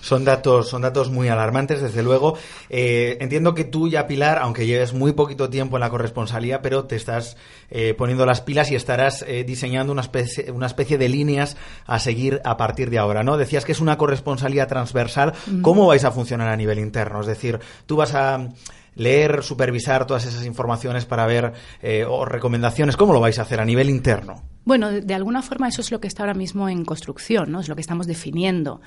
Son 0.00 0.24
datos, 0.24 0.68
son 0.68 0.82
datos 0.82 1.10
muy 1.10 1.28
alarmantes, 1.28 1.80
desde 1.82 2.02
luego. 2.02 2.36
Eh, 2.68 3.18
entiendo 3.20 3.54
que 3.54 3.64
tú 3.64 3.75
ya, 3.88 4.06
Pilar, 4.06 4.38
aunque 4.38 4.66
lleves 4.66 4.92
muy 4.94 5.12
poquito 5.12 5.50
tiempo 5.50 5.76
en 5.76 5.80
la 5.80 5.90
corresponsalía, 5.90 6.62
pero 6.62 6.84
te 6.84 6.96
estás 6.96 7.36
eh, 7.70 7.94
poniendo 7.94 8.24
las 8.24 8.40
pilas 8.40 8.70
y 8.70 8.74
estarás 8.74 9.22
eh, 9.28 9.44
diseñando 9.44 9.92
una 9.92 10.02
especie, 10.02 10.50
una 10.50 10.66
especie 10.66 10.98
de 10.98 11.08
líneas 11.08 11.56
a 11.86 11.98
seguir 11.98 12.40
a 12.44 12.56
partir 12.56 12.90
de 12.90 12.98
ahora, 12.98 13.22
¿no? 13.22 13.36
Decías 13.36 13.64
que 13.64 13.72
es 13.72 13.80
una 13.80 13.98
corresponsalía 13.98 14.66
transversal. 14.66 15.32
-huh. 15.34 15.62
¿Cómo 15.62 15.86
vais 15.86 16.04
a 16.04 16.10
funcionar 16.10 16.48
a 16.48 16.56
nivel 16.56 16.78
interno? 16.78 17.20
Es 17.20 17.26
decir, 17.26 17.60
tú 17.86 17.96
vas 17.96 18.14
a 18.14 18.48
leer, 18.94 19.42
supervisar 19.42 20.06
todas 20.06 20.24
esas 20.24 20.44
informaciones 20.46 21.04
para 21.04 21.26
ver 21.26 21.52
eh, 21.82 22.04
o 22.08 22.24
recomendaciones. 22.24 22.96
¿Cómo 22.96 23.12
lo 23.12 23.20
vais 23.20 23.38
a 23.38 23.42
hacer 23.42 23.60
a 23.60 23.64
nivel 23.64 23.90
interno? 23.90 24.55
Bueno, 24.66 24.90
de, 24.90 25.14
alguna 25.14 25.42
forma 25.42 25.68
eso 25.68 25.80
es 25.80 25.92
lo 25.92 26.00
que 26.00 26.08
está 26.08 26.24
ahora 26.24 26.34
mismo 26.34 26.68
en 26.68 26.84
construcción, 26.84 27.52
¿no? 27.52 27.60
Es 27.60 27.68
lo 27.68 27.76
que 27.76 27.80
estamos 27.82 28.08
definiendo. 28.08 28.80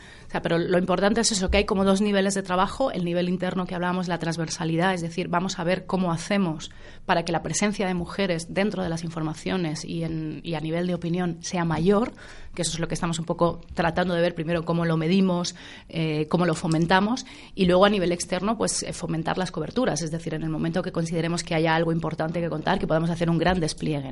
Pero 0.43 0.57
lo 0.57 0.77
importante 0.77 1.21
es 1.21 1.31
eso, 1.31 1.49
que 1.49 1.55
hay 1.55 1.63
como 1.63 1.85
dos 1.85 2.01
niveles 2.01 2.33
de 2.33 2.43
trabajo. 2.43 2.91
El 2.91 3.05
nivel 3.05 3.29
interno 3.29 3.65
que 3.65 3.75
hablábamos, 3.75 4.09
la 4.09 4.19
transversalidad, 4.19 4.93
es 4.93 4.99
decir, 4.99 5.29
vamos 5.29 5.57
a 5.57 5.63
ver 5.63 5.85
cómo 5.85 6.11
hacemos 6.11 6.69
para 7.05 7.23
que 7.23 7.31
la 7.31 7.43
presencia 7.43 7.87
de 7.87 7.93
mujeres 7.93 8.53
dentro 8.53 8.83
de 8.83 8.89
las 8.89 9.05
informaciones 9.05 9.85
y, 9.85 10.03
a 10.03 10.59
nivel 10.59 10.85
de 10.85 10.95
opinión 10.95 11.37
sea 11.39 11.63
mayor, 11.63 12.11
que 12.53 12.63
eso 12.63 12.73
es 12.73 12.79
lo 12.79 12.89
que 12.89 12.95
estamos 12.95 13.17
un 13.17 13.25
poco 13.25 13.61
tratando 13.73 14.13
de 14.13 14.21
ver 14.21 14.35
primero 14.35 14.65
cómo 14.65 14.83
lo 14.83 14.97
medimos, 14.97 15.55
eh, 15.87 16.27
cómo 16.27 16.45
lo 16.45 16.55
fomentamos, 16.55 17.25
y 17.55 17.67
luego 17.67 17.85
a 17.85 17.89
nivel 17.89 18.11
externo, 18.11 18.57
pues 18.57 18.83
eh, 18.83 18.91
fomentar 18.91 19.37
las 19.37 19.49
coberturas, 19.49 20.01
es 20.01 20.11
decir, 20.11 20.33
en 20.33 20.43
el 20.43 20.49
momento 20.49 20.81
que 20.81 20.91
consideremos 20.91 21.43
que 21.43 21.55
haya 21.55 21.73
algo 21.73 21.93
importante 21.93 22.41
que 22.41 22.49
contar, 22.49 22.79
que 22.79 22.85
podamos 22.85 23.09
hacer 23.09 23.29
un 23.29 23.37
gran 23.37 23.61
despliegue, 23.61 24.11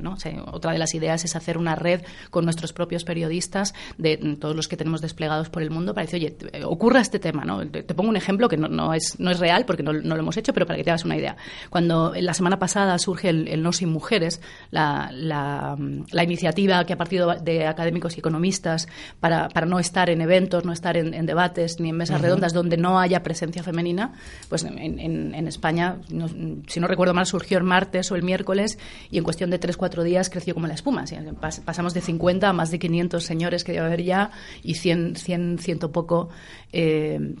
otra 0.50 0.72
de 0.72 0.78
las 0.78 0.94
ideas 0.94 1.24
es 1.24 1.36
hacer 1.36 1.57
una 1.58 1.74
red 1.74 2.02
con 2.30 2.44
nuestros 2.44 2.72
propios 2.72 3.04
periodistas 3.04 3.74
de 3.96 4.16
todos 4.40 4.54
los 4.54 4.68
que 4.68 4.76
tenemos 4.76 5.00
desplegados 5.00 5.48
por 5.48 5.62
el 5.62 5.70
mundo 5.70 5.94
para 5.94 6.06
decir, 6.06 6.36
oye, 6.50 6.64
ocurra 6.64 7.00
este 7.00 7.18
tema, 7.18 7.44
¿no? 7.44 7.66
Te, 7.66 7.82
te 7.82 7.94
pongo 7.94 8.10
un 8.10 8.16
ejemplo 8.16 8.48
que 8.48 8.56
no, 8.56 8.68
no, 8.68 8.94
es, 8.94 9.18
no 9.18 9.30
es 9.30 9.38
real 9.38 9.64
porque 9.64 9.82
no, 9.82 9.92
no, 9.92 10.14
lo 10.14 10.20
hemos 10.20 10.36
hecho, 10.36 10.52
pero 10.52 10.66
para 10.66 10.76
que 10.76 10.84
te 10.84 10.90
hagas 10.90 11.04
una 11.04 11.16
idea. 11.16 11.36
Cuando 11.70 12.12
la 12.16 12.34
semana 12.34 12.58
pasada 12.58 12.98
surge 12.98 13.30
el, 13.30 13.48
el 13.48 13.62
No 13.62 13.72
Sin 13.72 13.90
Mujeres, 13.90 14.40
la, 14.70 15.10
la, 15.12 15.76
la, 16.10 16.24
iniciativa 16.24 16.84
que 16.84 16.92
ha 16.92 16.96
partido 16.96 17.34
de 17.34 17.66
académicos 17.66 18.16
y 18.16 18.20
economistas 18.20 18.88
para, 19.20 19.48
para 19.48 19.66
no 19.66 19.78
estar 19.78 20.10
en 20.10 20.20
eventos, 20.20 20.64
no 20.64 20.72
estar 20.72 20.96
en, 20.96 21.14
en 21.14 21.26
debates 21.26 21.80
ni 21.80 21.90
en 21.90 21.96
mesas 21.96 22.16
uh 22.16 22.18
-huh. 22.18 22.22
redondas 22.22 22.52
donde 22.52 22.76
no 22.76 22.98
haya 22.98 23.22
presencia 23.22 23.62
femenina, 23.62 24.12
pues 24.48 24.64
en, 24.64 24.78
en, 24.78 25.34
en 25.34 25.48
España, 25.48 25.96
no, 26.10 26.28
si 26.66 26.80
no 26.80 26.86
recuerdo 26.86 27.14
mal, 27.14 27.26
surgió 27.26 27.58
el 27.58 27.64
martes 27.64 28.10
o 28.10 28.16
el 28.16 28.22
miércoles 28.22 28.78
y 29.10 29.18
en 29.18 29.24
cuestión 29.24 29.50
de 29.50 29.60
3-4 29.60 30.02
días 30.02 30.30
creció 30.30 30.54
como 30.54 30.66
la 30.66 30.74
espuma. 30.74 31.06
¿sí? 31.06 31.16
Pasamos 31.64 31.94
de 31.94 32.00
50 32.00 32.48
a 32.48 32.52
más 32.52 32.70
de 32.70 32.78
500 32.78 33.24
señores 33.24 33.64
que 33.64 33.72
debe 33.72 33.86
haber 33.86 34.02
ya 34.02 34.30
y 34.62 34.74
100, 34.74 35.16
100 35.16 35.58
ciento 35.58 35.92
poco 35.92 36.28
eh, 36.72 37.34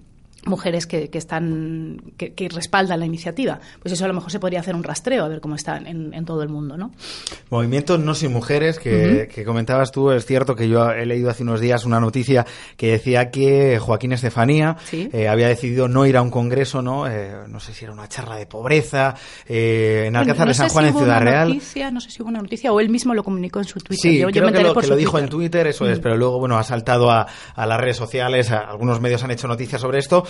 mujeres 0.44 0.86
que, 0.86 1.10
que 1.10 1.18
están 1.18 2.00
que, 2.16 2.32
que, 2.32 2.48
respaldan 2.48 3.00
la 3.00 3.06
iniciativa. 3.06 3.60
Pues 3.82 3.92
eso 3.92 4.04
a 4.04 4.08
lo 4.08 4.14
mejor 4.14 4.30
se 4.30 4.38
podría 4.38 4.60
hacer 4.60 4.74
un 4.74 4.84
rastreo 4.84 5.24
a 5.24 5.28
ver 5.28 5.40
cómo 5.40 5.54
está 5.54 5.78
en, 5.78 6.14
en 6.14 6.24
todo 6.24 6.42
el 6.42 6.48
mundo, 6.48 6.76
¿no? 6.76 6.92
Movimiento 7.50 7.98
No 7.98 8.14
Sin 8.14 8.32
Mujeres 8.32 8.78
que, 8.78 8.90
uh 8.90 8.94
-huh. 8.94 9.28
que, 9.28 9.44
comentabas 9.44 9.90
tú, 9.90 10.10
es 10.10 10.24
cierto 10.24 10.54
que 10.54 10.68
yo 10.68 10.90
he 10.90 11.06
leído 11.06 11.30
hace 11.30 11.42
unos 11.42 11.60
días 11.60 11.84
una 11.84 12.00
noticia 12.00 12.46
que 12.76 12.92
decía 12.92 13.30
que 13.30 13.78
Joaquín 13.78 14.12
Estefanía 14.12 14.76
¿Sí? 14.84 15.08
eh, 15.12 15.28
había 15.28 15.48
decidido 15.48 15.88
no 15.88 16.06
ir 16.06 16.16
a 16.16 16.22
un 16.22 16.30
congreso, 16.30 16.82
¿no? 16.82 17.06
Eh, 17.08 17.32
no 17.48 17.60
sé 17.60 17.74
si 17.74 17.84
era 17.84 17.92
una 17.92 18.08
charla 18.08 18.36
de 18.36 18.46
pobreza 18.46 19.14
eh, 19.46 20.04
en 20.06 20.16
Alcázar 20.16 20.46
no 20.46 20.50
de 20.50 20.54
San 20.54 20.68
Juan 20.68 20.84
si 20.84 20.90
en 20.90 20.96
Ciudad 20.96 21.20
Real. 21.20 21.48
Noticia, 21.48 21.90
no 21.90 22.00
sé 22.00 22.10
si 22.10 22.22
hubo 22.22 22.28
una 22.28 22.40
noticia 22.40 22.72
o 22.72 22.80
él 22.80 22.88
mismo 22.88 23.14
lo 23.14 23.24
comunicó 23.24 23.58
en 23.58 23.64
su 23.64 23.80
Twitter. 23.80 24.12
Sí, 24.12 24.18
yo, 24.18 24.28
creo 24.28 24.48
yo 24.48 24.52
que, 24.52 24.62
lo, 24.62 24.74
que 24.74 24.86
lo 24.86 24.96
dijo 24.96 25.18
en 25.18 25.28
Twitter, 25.28 25.66
eso 25.66 25.84
mm. 25.84 25.88
es, 25.88 25.98
pero 25.98 26.16
luego 26.16 26.38
bueno 26.38 26.58
ha 26.58 26.62
saltado 26.62 27.10
a, 27.10 27.26
a 27.54 27.66
las 27.66 27.80
redes 27.80 27.96
sociales, 27.96 28.50
a, 28.50 28.60
algunos 28.60 29.00
medios 29.00 29.22
han 29.24 29.30
hecho 29.30 29.48
noticias 29.48 29.80
sobre 29.80 29.98
esto 29.98 30.24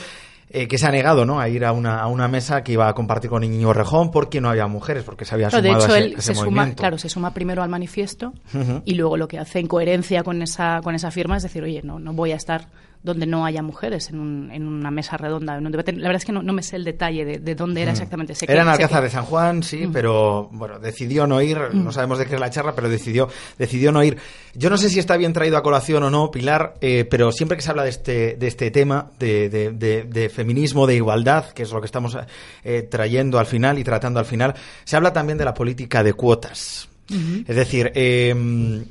eh, 0.51 0.67
que 0.67 0.79
se 0.79 0.87
ha 0.87 0.91
negado 0.91 1.27
¿no? 1.27 1.41
a 1.41 1.49
ir 1.49 1.65
a 1.65 1.73
una, 1.73 2.01
a 2.01 2.07
una 2.07 2.27
mesa 2.27 2.63
que 2.63 2.73
iba 2.73 2.89
a 2.89 2.95
compartir 2.95 3.29
con 3.29 3.45
Íñigo 3.45 3.75
Rejón 3.75 4.11
porque 4.11 4.41
no 4.41 4.49
había 4.49 4.67
mujeres, 4.67 5.05
porque 5.05 5.27
se 5.27 5.35
había 5.35 5.51
sumado 5.51 5.63
de 5.63 5.71
hecho, 5.71 5.93
a 5.93 5.99
ese, 5.99 6.07
él 6.07 6.15
ese 6.17 6.35
se 6.35 6.41
movimiento. 6.41 6.65
Suma, 6.65 6.75
claro, 6.75 6.99
se 6.99 7.09
suma 7.11 7.35
primero 7.35 7.63
al 7.63 7.69
manifiesto 7.69 8.33
uh 8.55 8.59
-huh. 8.59 8.83
y 8.85 8.95
luego 8.95 9.17
lo 9.19 9.29
que 9.29 9.39
hace 9.39 9.59
en 9.59 9.67
coherencia 9.67 10.23
con 10.23 10.41
esa, 10.41 10.81
con 10.83 10.95
esa 10.95 11.11
firma 11.11 11.37
es 11.37 11.43
decir, 11.43 11.63
oye, 11.63 11.83
no, 11.83 11.99
no 11.99 12.15
voy 12.15 12.33
a 12.33 12.37
estar 12.37 12.69
donde 13.09 13.27
no 13.27 13.45
haya 13.45 13.63
mujeres 13.63 14.11
en, 14.11 14.21
un, 14.21 14.51
en 14.53 14.67
una 14.67 14.91
mesa 14.91 15.17
redonda. 15.17 15.57
En 15.57 15.67
un 15.67 15.73
debate. 15.73 15.93
La 15.93 16.09
verdad 16.09 16.17
es 16.17 16.25
que 16.25 16.33
no, 16.33 16.43
no, 16.43 16.53
me 16.53 16.63
sé 16.63 16.77
el 16.77 16.85
detalle 16.85 17.25
de, 17.25 17.39
de 17.39 17.55
dónde 17.55 17.83
era 17.83 17.93
exactamente. 17.93 18.35
Sé 18.35 18.47
era 18.49 18.63
en 18.63 18.69
Alcázar 18.69 19.03
de 19.03 19.11
San 19.11 19.25
Juan, 19.25 19.63
sí, 19.63 19.87
mm. 19.87 19.93
pero 19.93 20.49
bueno, 20.53 20.79
decidió 20.79 21.27
no 21.27 21.41
ir. 21.43 21.59
Mm. 21.59 21.85
No 21.85 21.93
sabemos 21.93 22.19
de 22.19 22.27
qué 22.27 22.35
es 22.35 22.41
la 22.41 22.51
charla, 22.51 22.75
pero 22.75 22.89
decidió, 22.89 23.29
decidió 23.59 23.91
no 23.91 24.05
ir. 24.05 24.19
Yo 24.55 24.71
no 24.71 24.77
sé 24.77 24.91
si 24.91 24.99
está 24.99 25.17
bien 25.17 25.33
traído 25.33 25.57
a 25.57 25.63
colación 25.63 26.03
o 26.03 26.11
no, 26.11 26.31
Pilar, 26.31 26.75
eh, 26.81 27.07
pero 27.11 27.33
siempre 27.33 27.57
que 27.57 27.63
se 27.63 27.71
habla 27.71 27.85
de 27.85 27.91
este, 27.91 28.37
de 28.37 28.47
este 28.47 28.71
tema, 28.71 29.11
de, 29.19 29.49
de, 29.49 29.73
de, 29.73 30.05
de 30.05 30.29
feminismo, 30.29 30.87
de 30.87 30.97
igualdad, 30.97 31.51
que 31.51 31.63
es 31.63 31.73
lo 31.73 31.81
que 31.81 31.87
estamos 31.87 32.17
eh, 32.65 32.83
trayendo 32.83 33.39
al 33.39 33.47
final 33.47 33.79
y 33.79 33.85
tratando 33.85 34.21
al 34.21 34.27
final, 34.27 34.55
se 34.85 34.97
habla 34.97 35.13
también 35.13 35.39
de 35.39 35.45
la 35.45 35.55
política 35.55 36.03
de 36.03 36.13
cuotas. 36.13 36.89
Uh 37.11 37.15
-huh. 37.15 37.45
Es 37.49 37.57
decir, 37.57 37.91
eh, 37.95 38.85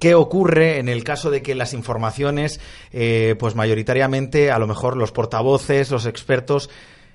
¿Qué 0.00 0.14
ocurre 0.14 0.78
en 0.78 0.88
el 0.88 1.04
caso 1.04 1.30
de 1.30 1.42
que 1.42 1.54
las 1.54 1.74
informaciones, 1.74 2.58
eh, 2.90 3.36
pues 3.38 3.54
mayoritariamente, 3.54 4.50
a 4.50 4.58
lo 4.58 4.66
mejor 4.66 4.96
los 4.96 5.12
portavoces, 5.12 5.90
los 5.90 6.06
expertos, 6.06 6.70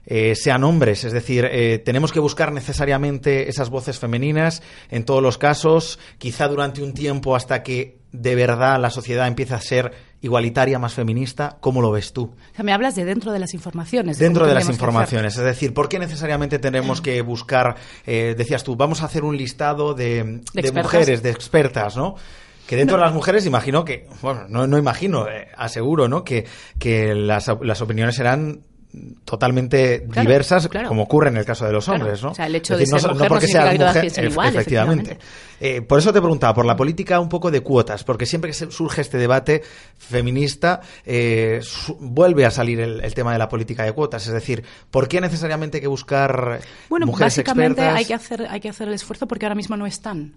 eh, 0.06 0.36
sean 0.36 0.64
hombres? 0.64 1.04
Es 1.04 1.12
decir, 1.12 1.50
eh, 1.52 1.80
tenemos 1.80 2.12
que 2.12 2.20
buscar 2.20 2.52
necesariamente 2.52 3.50
esas 3.50 3.72
voces 3.72 3.98
femeninas 3.98 4.62
en 4.92 5.04
todos 5.04 5.24
los 5.24 5.40
casos, 5.40 5.98
quizá 6.20 6.48
durante 6.48 6.84
un 6.84 6.94
tiempo 6.94 7.36
hasta 7.36 7.64
que 7.64 7.98
de 8.12 8.36
verdad 8.36 8.80
la 8.80 8.92
sociedad 8.92 9.28
empieza 9.28 9.56
a 9.56 9.62
ser 9.62 9.92
igualitaria, 10.22 10.78
más 10.78 10.94
feminista. 10.94 11.58
¿Cómo 11.62 11.82
lo 11.82 11.90
ves 11.90 12.14
tú? 12.14 12.36
O 12.52 12.56
sea, 12.56 12.64
me 12.64 12.72
hablas 12.72 12.96
de 12.96 13.04
dentro 13.04 13.32
de 13.32 13.40
las 13.40 13.56
informaciones. 13.56 14.20
De 14.20 14.26
dentro 14.26 14.46
de 14.46 14.54
las 14.54 14.70
informaciones. 14.70 15.36
Es 15.36 15.44
decir, 15.44 15.74
¿por 15.74 15.90
qué 15.90 15.98
necesariamente 15.98 16.60
tenemos 16.60 17.02
que 17.02 17.20
buscar, 17.24 17.78
eh, 18.06 18.36
decías 18.38 18.64
tú, 18.64 18.76
vamos 18.76 19.02
a 19.02 19.06
hacer 19.06 19.24
un 19.24 19.36
listado 19.36 19.96
de, 19.96 20.42
de, 20.54 20.62
de 20.62 20.72
mujeres, 20.72 21.24
de 21.24 21.32
expertas, 21.32 21.98
¿no? 21.98 22.16
Que 22.68 22.76
dentro 22.76 22.98
de 22.98 23.04
las 23.04 23.14
mujeres 23.14 23.46
imagino 23.46 23.86
que, 23.86 24.08
bueno, 24.22 24.46
no, 24.50 24.66
no 24.66 24.78
imagino, 24.78 25.28
eh, 25.28 25.50
aseguro, 25.56 26.08
¿no? 26.08 26.24
Que, 26.24 26.46
que 26.80 27.14
las, 27.14 27.52
las 27.62 27.82
opiniones 27.82 28.16
serán 28.16 28.64
totalmente 29.24 30.06
claro, 30.10 30.22
diversas, 30.22 30.68
claro. 30.68 30.88
como 30.88 31.04
ocurre 31.04 31.30
en 31.30 31.38
el 31.38 31.46
caso 31.46 31.66
de 31.66 31.74
los 31.74 31.86
claro. 31.86 32.02
hombres, 32.02 32.24
¿no? 32.24 32.32
O 32.32 32.36
sea, 32.36 32.48
el 32.48 32.56
hecho 32.56 32.78
de 32.78 32.86
ser 32.86 33.02
no, 33.02 33.10
mujer 33.10 33.22
no 33.24 33.28
porque 33.28 33.48
no 33.48 33.52
sea 33.52 33.66
mujer, 33.66 34.26
igual, 34.26 34.50
efectivamente. 34.50 35.12
efectivamente. 35.12 35.18
Eh, 35.60 35.82
por 35.82 36.00
eso 36.00 36.12
te 36.12 36.20
preguntaba, 36.20 36.54
por 36.54 36.66
la 36.66 36.76
política 36.76 37.20
un 37.20 37.30
poco 37.30 37.52
de 37.52 37.62
cuotas, 37.62 38.04
porque 38.04 38.26
siempre 38.26 38.52
que 38.52 38.72
surge 38.72 39.02
este 39.02 39.18
debate 39.18 39.64
feminista, 39.98 40.82
eh, 41.06 41.60
su, 41.62 41.98
vuelve 42.00 42.46
a 42.46 42.52
salir 42.52 42.80
el, 42.80 43.02
el, 43.02 43.14
tema 43.14 43.32
de 43.34 43.40
la 43.40 43.48
política 43.48 43.84
de 43.84 43.94
cuotas. 43.94 44.28
Es 44.28 44.34
decir, 44.34 44.64
¿por 44.92 45.08
qué 45.08 45.22
necesariamente 45.22 45.78
hay 45.78 45.82
que 45.82 45.88
buscar 45.88 46.60
bueno, 46.90 47.06
mujeres 47.06 47.38
básicamente 47.38 47.82
expertas? 47.82 47.98
hay 47.98 48.06
que 48.06 48.14
hacer 48.14 48.48
hay 48.50 48.60
que 48.60 48.70
hacer 48.70 48.88
el 48.88 48.94
esfuerzo 48.94 49.28
porque 49.28 49.46
ahora 49.46 49.56
mismo 49.56 49.78
no 49.78 49.86
están. 49.86 50.34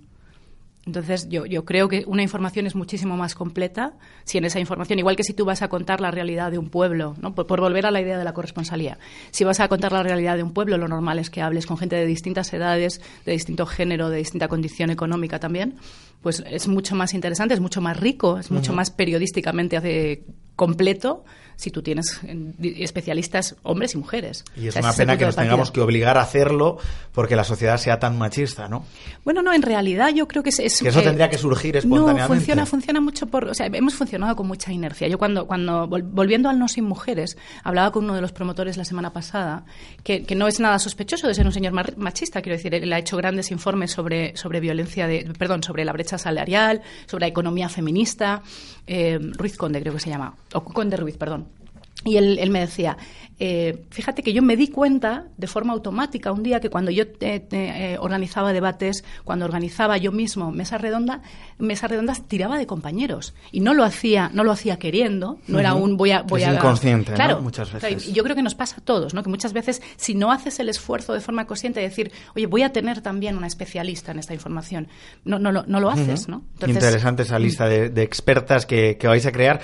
Entonces, 0.89 1.29
yo, 1.29 1.45
yo, 1.45 1.67
creo 1.67 1.87
que 1.87 2.05
una 2.07 2.23
información 2.23 2.67
es 2.67 2.75
muchísimo 2.75 3.15
más 3.15 3.35
completa 3.35 3.93
si 4.25 4.39
en 4.39 4.47
esa 4.47 4.59
información, 4.59 4.99
igual 4.99 5.17
que 5.17 5.23
si 5.23 5.35
tú 5.35 5.45
vas 5.45 5.61
a 5.61 5.69
contar 5.69 6.01
la 6.01 6.11
realidad 6.11 6.51
de 6.51 6.57
un 6.57 6.71
pueblo, 6.71 7.15
¿no? 7.21 7.35
por, 7.35 7.47
por, 7.47 7.61
volver 7.61 7.85
a 7.85 7.91
la 7.91 8.01
idea 8.01 8.17
de 8.17 8.25
la 8.25 8.33
corresponsalía, 8.33 8.99
si 9.31 9.45
vas 9.45 9.61
a 9.61 9.69
contar 9.69 9.93
la 9.93 10.03
realidad 10.03 10.39
de 10.39 10.43
un 10.43 10.55
pueblo, 10.55 10.79
lo 10.79 10.89
normal 10.89 11.19
es 11.19 11.29
que 11.29 11.43
hables 11.43 11.67
con 11.67 11.77
gente 11.77 11.95
de 11.97 12.07
distintas 12.07 12.51
edades, 12.55 13.03
de 13.27 13.33
distinto 13.33 13.67
género, 13.67 14.09
de 14.09 14.17
distinta 14.17 14.49
condición 14.49 14.89
económica 14.89 15.39
también, 15.39 15.75
pues 16.23 16.43
es 16.47 16.69
mucho 16.69 16.95
más 16.95 17.15
interesante, 17.15 17.55
es 17.55 17.61
mucho 17.61 17.81
más 17.81 17.97
rico, 17.97 18.39
es 18.39 18.51
mucho 18.51 18.73
uh 18.73 18.75
-huh. 18.75 18.79
más 18.79 18.91
periodísticamente 18.91 19.77
hace 19.77 20.25
completo 20.57 21.25
si 21.59 21.73
tú 21.73 21.83
tienes 21.83 22.21
especialistas 22.63 23.57
hombres 23.65 23.95
y 23.95 23.99
mujeres. 23.99 24.45
Y 24.57 24.69
es 24.69 24.77
una 24.77 24.93
pena 24.93 25.19
que 25.19 25.25
nos 25.25 25.35
tengamos 25.35 25.73
que 25.73 25.81
obligar 25.81 26.17
a 26.17 26.23
hacerlo 26.23 26.79
porque 27.13 27.35
la 27.35 27.43
sociedad 27.43 27.79
sea 27.79 27.99
tan 27.99 28.17
machista, 28.17 28.69
¿no? 28.69 28.85
Bueno, 29.25 29.43
no, 29.43 29.53
en 29.53 29.63
realidad 29.63 30.11
yo 30.15 30.29
creo 30.29 30.45
que 30.45 30.51
es... 30.51 30.57
que 30.57 30.89
eso 30.89 31.03
tendría 31.03 31.29
que 31.29 31.37
surgir 31.37 31.77
espontáneamente. 31.77 32.23
No, 32.23 32.29
funciona, 32.29 32.65
funciona 32.65 33.01
mucho 33.01 33.27
por... 33.27 33.47
O 33.47 33.55
sea, 33.55 33.67
hemos 33.67 33.95
funcionado 33.97 34.37
con 34.37 34.47
mucha 34.47 34.73
inercia. 34.73 35.09
Yo 35.09 35.19
cuando, 35.19 35.49
cuando 35.49 35.89
volviendo 35.89 36.49
al 36.49 36.61
No 36.61 36.69
Sin 36.69 36.85
Mujeres, 36.85 37.37
hablaba 37.65 37.91
con 37.91 38.05
uno 38.05 38.15
de 38.15 38.21
los 38.21 38.31
promotores 38.31 38.77
la 38.77 38.85
semana 38.85 39.13
pasada, 39.13 39.65
que, 40.05 40.23
que 40.23 40.37
no 40.37 40.47
es 40.47 40.61
nada 40.61 40.79
sospechoso 40.79 41.27
de 41.27 41.35
ser 41.35 41.45
un 41.45 41.53
señor 41.53 41.73
machista, 41.97 42.41
quiero 42.41 42.57
decir, 42.57 42.73
él 42.73 42.93
ha 42.93 42.99
hecho 43.01 43.17
grandes 43.17 43.51
informes 43.51 43.91
sobre, 43.91 44.37
sobre 44.37 44.61
violencia, 44.61 45.09
de, 45.09 45.29
perdón, 45.37 45.65
sobre 45.65 45.85
la 45.85 45.93
brecha 45.93 46.08
salarial, 46.17 46.81
sobre 47.07 47.23
la 47.23 47.27
economía 47.27 47.69
feminista, 47.69 48.43
eh, 48.87 49.19
Ruiz 49.21 49.57
Conde 49.59 49.81
creo 49.81 49.93
que 49.93 50.01
se 50.01 50.09
llama, 50.09 50.35
o 50.55 50.65
Conde 50.65 50.97
Ruiz, 50.97 51.19
perdón. 51.19 51.58
Y 52.05 52.17
él, 52.17 52.39
él, 52.39 52.51
me 52.51 52.61
decía, 52.61 52.97
eh, 53.41 53.85
fíjate 53.91 54.23
que 54.23 54.33
yo 54.33 54.41
me 54.41 54.57
di 54.57 54.69
cuenta 54.69 55.27
de 55.37 55.49
forma 55.49 55.73
automática 55.73 56.31
un 56.31 56.45
día 56.45 56.61
que 56.61 56.71
cuando 56.71 56.93
yo 56.93 57.05
eh, 57.21 57.97
organizaba 58.01 58.53
debates, 58.53 59.05
cuando 59.25 59.45
organizaba 59.45 59.97
yo 59.97 60.13
mismo 60.13 60.53
mesas 60.53 60.81
redondas, 60.81 61.21
mesas 61.59 61.91
redondas 61.91 62.27
tiraba 62.29 62.57
de 62.57 62.67
compañeros 62.67 63.35
y 63.51 63.61
no 63.61 63.75
lo 63.75 63.83
hacía, 63.83 64.31
no 64.33 64.45
lo 64.45 64.53
hacía 64.53 64.79
queriendo, 64.79 65.39
no 65.49 65.59
era 65.59 65.75
un 65.75 65.97
voy 65.97 66.13
a 66.13 66.23
voy 66.23 66.43
es 66.43 66.49
a 66.49 66.55
inconsciente, 66.55 67.13
claro, 67.15 67.41
muchas 67.41 67.73
veces. 67.73 68.09
y 68.09 68.13
yo 68.13 68.23
creo 68.23 68.37
que 68.37 68.43
nos 68.43 68.55
pasa 68.55 68.77
a 68.79 68.85
todos, 68.85 69.13
¿no? 69.13 69.25
Que 69.25 69.31
muchas 69.31 69.53
veces 69.53 69.83
si 69.97 70.15
no 70.15 70.31
haces 70.31 70.61
el 70.61 70.69
esfuerzo 70.69 71.15
de 71.15 71.21
forma 71.21 71.47
consciente 71.47 71.81
de 71.81 71.89
decir, 71.89 72.13
oye, 72.37 72.47
voy 72.47 72.63
a 72.63 72.73
tener 72.73 73.01
también 73.01 73.37
una 73.37 73.49
especialista 73.49 74.13
en 74.13 74.21
esta 74.21 74.35
información, 74.35 74.87
no 75.25 75.41
no, 75.41 75.51
no, 75.53 75.81
lo 75.81 75.91
haces, 75.91 76.29
¿no? 76.29 76.45
Interesante 76.65 77.23
esa 77.23 77.39
lista 77.41 77.69
de, 77.69 77.91
de 77.91 78.03
expertas 78.03 78.67
que, 78.67 78.97
que 78.99 79.09
vais 79.09 79.27
a 79.27 79.33
crear 79.33 79.61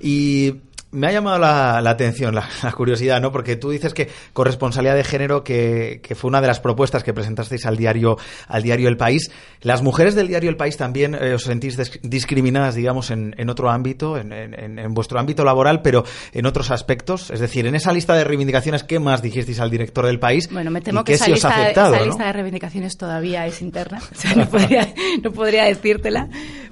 y 0.00 0.54
me 0.90 1.06
ha 1.06 1.12
llamado 1.12 1.38
la, 1.38 1.78
atención, 1.78 2.34
la, 2.34 2.48
curiosidad, 2.72 3.20
¿no? 3.20 3.30
Porque 3.30 3.56
tú 3.56 3.70
dices 3.70 3.92
que 3.92 4.08
corresponsalidad 4.32 4.94
de 4.94 5.04
género, 5.04 5.44
que, 5.44 6.00
fue 6.16 6.28
una 6.28 6.40
de 6.40 6.46
las 6.46 6.60
propuestas 6.60 7.04
que 7.04 7.12
presentasteis 7.12 7.66
al 7.66 7.76
diario, 7.76 8.16
al 8.46 8.62
diario 8.62 8.88
El 8.88 8.96
País. 8.96 9.30
¿Las 9.60 9.82
mujeres 9.82 10.14
del 10.14 10.28
diario 10.28 10.50
El 10.50 10.56
País 10.56 10.76
también 10.76 11.14
eh, 11.14 11.34
os 11.34 11.42
sentís 11.42 11.76
discriminadas, 12.02 12.74
digamos, 12.74 13.10
en, 13.10 13.50
otro 13.50 13.70
ámbito, 13.70 14.16
en, 14.16 14.94
vuestro 14.94 15.18
ámbito 15.20 15.44
laboral, 15.44 15.82
pero 15.82 16.04
en 16.32 16.46
otros 16.46 16.70
aspectos? 16.70 17.30
Es 17.30 17.40
decir, 17.40 17.66
en 17.66 17.74
esa 17.74 17.92
lista 17.92 18.14
de 18.14 18.24
reivindicaciones, 18.24 18.84
¿qué 18.84 18.98
más 18.98 19.22
dijisteis 19.22 19.60
al 19.60 19.70
director 19.70 20.06
del 20.06 20.18
país? 20.18 20.48
Bueno, 20.50 20.70
me 20.70 20.80
temo 20.80 21.04
que 21.04 21.14
esa, 21.14 21.28
lista, 21.28 21.68
lista, 22.04 22.26
de 22.26 22.32
reivindicaciones 22.32 22.96
todavía 22.96 23.46
es 23.46 23.60
interna. 23.60 24.00
no, 24.36 24.48
podría, 24.48 24.94
no 25.22 25.32
podría 25.32 25.64
decírtela. 25.64 26.28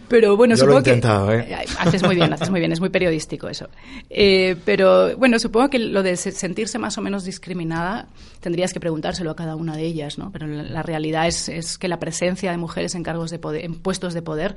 Pero 0.08 0.36
bueno, 0.36 0.56
supongo 0.56 0.82
que. 0.82 0.92
¿eh? 0.92 1.66
Haces 1.78 2.02
muy 2.02 2.14
bien, 2.14 2.32
haces 2.32 2.50
muy 2.50 2.60
bien, 2.60 2.72
es 2.72 2.80
muy 2.80 2.90
periodístico 2.90 3.48
eso. 3.48 3.68
Eh, 4.08 4.56
pero 4.64 5.16
bueno, 5.16 5.38
supongo 5.38 5.68
que 5.68 5.78
lo 5.78 6.02
de 6.02 6.16
sentirse 6.16 6.78
más 6.78 6.96
o 6.98 7.02
menos 7.02 7.24
discriminada 7.24 8.08
tendrías 8.40 8.72
que 8.72 8.80
preguntárselo 8.80 9.30
a 9.30 9.36
cada 9.36 9.56
una 9.56 9.76
de 9.76 9.84
ellas, 9.84 10.18
¿no? 10.18 10.30
Pero 10.30 10.46
la, 10.46 10.82
realidad 10.82 11.26
es, 11.26 11.48
es, 11.48 11.78
que 11.78 11.88
la 11.88 11.98
presencia 11.98 12.50
de 12.50 12.58
mujeres 12.58 12.94
en 12.94 13.02
cargos 13.02 13.30
de 13.30 13.38
poder, 13.38 13.64
en 13.64 13.74
puestos 13.74 14.14
de 14.14 14.22
poder, 14.22 14.54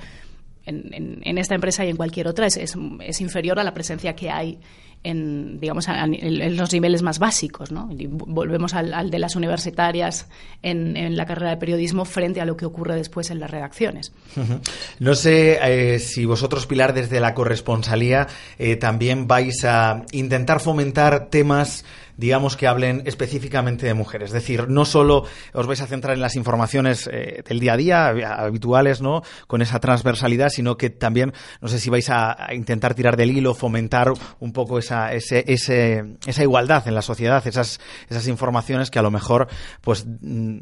en, 0.65 1.21
en, 1.23 1.37
esta 1.37 1.55
empresa 1.55 1.85
y 1.85 1.89
en 1.89 1.97
cualquier 1.97 2.27
otra, 2.27 2.45
es, 2.45 2.57
es 2.57 3.21
inferior 3.21 3.59
a 3.59 3.63
la 3.63 3.73
presencia 3.73 4.15
que 4.15 4.29
hay 4.29 4.59
en, 5.03 5.59
digamos, 5.59 5.87
en, 5.87 6.57
los 6.57 6.71
niveles 6.73 7.01
más 7.01 7.19
básicos. 7.19 7.71
¿no? 7.71 7.89
volvemos 8.09 8.73
al, 8.73 9.09
de 9.09 9.19
las 9.19 9.35
universitarias 9.35 10.27
en, 10.61 11.15
la 11.15 11.25
carrera 11.25 11.51
de 11.51 11.57
periodismo 11.57 12.05
frente 12.05 12.41
a 12.41 12.45
lo 12.45 12.57
que 12.57 12.65
ocurre 12.65 12.95
después 12.95 13.31
en 13.31 13.39
las 13.39 13.49
redacciones. 13.49 14.11
No 14.99 15.15
sé 15.15 15.59
eh, 15.61 15.99
si 15.99 16.25
vosotros, 16.25 16.67
Pilar, 16.67 16.93
desde 16.93 17.19
la 17.19 17.33
corresponsalía, 17.33 18.27
eh, 18.57 18.75
también 18.75 19.27
vais 19.27 19.63
a 19.63 20.03
intentar 20.11 20.59
fomentar 20.59 21.29
temas 21.29 21.85
digamos, 22.19 22.57
que 22.57 22.67
hablen 22.67 23.03
específicamente 23.05 23.85
de 23.85 23.93
mujeres. 23.93 24.29
Es 24.29 24.33
decir, 24.33 24.67
no 24.67 24.83
solo 24.83 25.23
os 25.53 25.67
vais 25.67 25.79
a 25.81 25.87
centrar 25.87 26.15
en 26.15 26.21
las 26.21 26.35
informaciones 26.35 27.09
eh, 27.11 27.43
del 27.47 27.59
día 27.59 27.73
a 27.73 27.77
día, 27.77 28.07
habituales, 28.07 29.01
¿no? 29.01 29.23
Con 29.47 29.61
esa 29.61 29.79
transversalidad, 29.79 30.49
sino 30.49 30.75
que 30.75 30.89
también, 30.89 31.33
no 31.61 31.69
sé 31.69 31.79
si 31.79 31.89
vais 31.89 32.09
a, 32.09 32.35
intentar 32.53 32.93
tirar 32.93 33.15
del 33.15 33.31
hilo, 33.31 33.53
fomentar 33.53 34.11
un 34.39 34.51
poco 34.51 34.79
esa, 34.79 35.13
ese, 35.13 35.45
ese, 35.47 36.17
esa 36.27 36.43
igualdad 36.43 36.87
en 36.87 36.95
la 36.95 37.01
sociedad, 37.01 37.45
esas, 37.47 37.79
esas 38.09 38.27
informaciones 38.27 38.91
que 38.91 38.99
a 38.99 39.03
lo 39.03 39.11
mejor, 39.11 39.47
pues, 39.81 40.05
mm, 40.05 40.57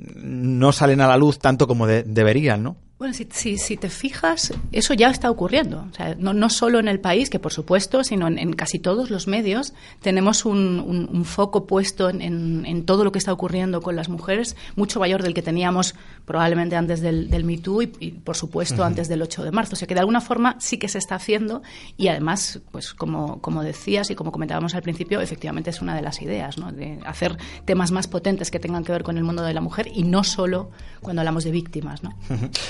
no 0.60 0.72
salen 0.72 1.02
a 1.02 1.08
la 1.08 1.18
luz 1.18 1.40
tanto 1.40 1.68
como 1.68 1.88
deberían, 1.88 2.62
¿no? 2.62 2.78
Bueno, 3.00 3.14
si, 3.14 3.58
si, 3.60 3.78
te 3.78 3.90
fijas, 3.90 4.52
eso 4.72 4.96
ya 4.96 5.12
está 5.12 5.30
ocurriendo. 5.30 5.86
O 5.92 5.94
sea, 5.94 6.16
no, 6.16 6.34
no 6.34 6.50
solo 6.50 6.80
en 6.80 6.88
el 6.88 7.00
país, 7.00 7.30
que 7.30 7.38
por 7.38 7.54
supuesto, 7.54 8.04
sino 8.04 8.28
en, 8.28 8.54
casi 8.54 8.80
todos 8.80 9.12
los 9.12 9.28
medios 9.28 9.76
tenemos 10.02 10.46
un, 10.46 11.08
un, 11.12 11.24
foco 11.24 11.68
puesto 11.68 12.10
en, 12.10 12.66
en, 12.66 12.86
todo 12.86 13.04
lo 13.04 13.12
que 13.12 13.20
está 13.20 13.32
ocurriendo 13.32 13.84
con 13.84 13.96
las 13.96 14.10
mujeres, 14.10 14.56
mucho 14.76 15.00
mayor 15.00 15.22
del 15.22 15.36
que 15.36 15.44
teníamos 15.44 15.94
probablemente 16.26 16.76
antes 16.76 17.00
del, 17.00 17.30
del 17.30 17.44
Me 17.44 17.60
Too 17.60 17.84
y, 17.84 17.88
por 18.12 18.36
supuesto, 18.36 18.84
antes 18.84 19.08
del 19.08 19.22
8 19.22 19.44
de 19.44 19.52
marzo. 19.52 19.74
O 19.74 19.76
sea, 19.76 19.88
que 19.88 19.94
de 19.94 20.00
alguna 20.00 20.20
forma 20.20 20.56
sí 20.60 20.80
que 20.80 20.88
se 20.88 20.98
está 20.98 21.14
haciendo 21.14 21.62
y 21.98 22.08
además, 22.08 22.62
pues 22.72 22.96
como, 22.96 23.40
como 23.42 23.62
decías 23.62 24.10
y 24.10 24.16
como 24.16 24.32
comentábamos 24.32 24.74
al 24.74 24.82
principio, 24.82 25.22
efectivamente 25.22 25.70
es 25.70 25.84
una 25.84 25.96
de 25.96 26.02
las 26.02 26.20
ideas, 26.24 26.58
¿no? 26.58 26.72
De 26.72 27.00
hacer 27.06 27.38
temas 27.66 27.92
más 27.92 28.08
potentes 28.08 28.50
que 28.50 28.60
tengan 28.60 28.84
que 28.84 28.92
ver 28.92 29.04
con 29.04 29.20
el 29.20 29.24
mundo 29.24 29.44
de 29.44 29.54
la 29.54 29.62
mujer 29.62 29.88
y 29.94 30.02
no 30.02 30.24
solo 30.24 30.72
cuando 31.02 31.22
hablamos 31.22 31.44
de 31.44 31.52
víctimas, 31.52 32.02
¿no? 32.02 32.16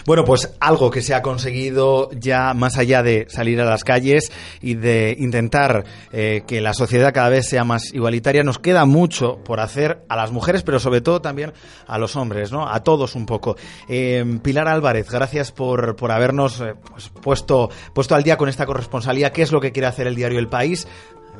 Bueno, 0.06 0.17
bueno, 0.18 0.26
pues 0.26 0.52
algo 0.60 0.90
que 0.90 1.04
se 1.04 1.14
ha 1.14 1.22
conseguido 1.22 2.10
ya 2.10 2.56
más 2.56 2.80
allá 2.80 3.04
de 3.04 3.28
salir 3.30 3.62
a 3.62 3.66
las 3.66 3.84
calles 3.84 4.32
y 4.64 4.74
de 4.74 5.16
intentar 5.20 5.84
eh, 6.12 6.42
que 6.48 6.60
la 6.60 6.74
sociedad 6.74 7.14
cada 7.14 7.30
vez 7.30 7.48
sea 7.48 7.64
más 7.64 7.94
igualitaria, 7.94 8.42
nos 8.42 8.58
queda 8.58 8.86
mucho 8.86 9.38
por 9.44 9.60
hacer 9.60 10.04
a 10.10 10.16
las 10.16 10.32
mujeres, 10.32 10.64
pero 10.64 10.80
sobre 10.80 11.02
todo 11.02 11.22
también 11.22 11.54
a 11.86 12.00
los 12.00 12.16
hombres, 12.16 12.52
¿no? 12.52 12.68
A 12.68 12.82
todos 12.82 13.14
un 13.14 13.28
poco. 13.28 13.58
Eh, 13.88 14.26
Pilar 14.42 14.68
Álvarez, 14.68 15.08
gracias 15.08 15.52
por, 15.52 15.96
por 15.96 16.12
habernos 16.12 16.62
eh, 16.62 16.74
pues, 16.90 17.10
puesto, 17.10 17.70
puesto 17.94 18.16
al 18.16 18.24
día 18.24 18.38
con 18.38 18.50
esta 18.50 18.66
corresponsalía. 18.66 19.32
¿Qué 19.32 19.44
es 19.44 19.52
lo 19.52 19.62
que 19.62 19.72
quiere 19.72 19.86
hacer 19.86 20.08
el 20.08 20.16
diario 20.16 20.40
El 20.40 20.48
País? 20.48 20.88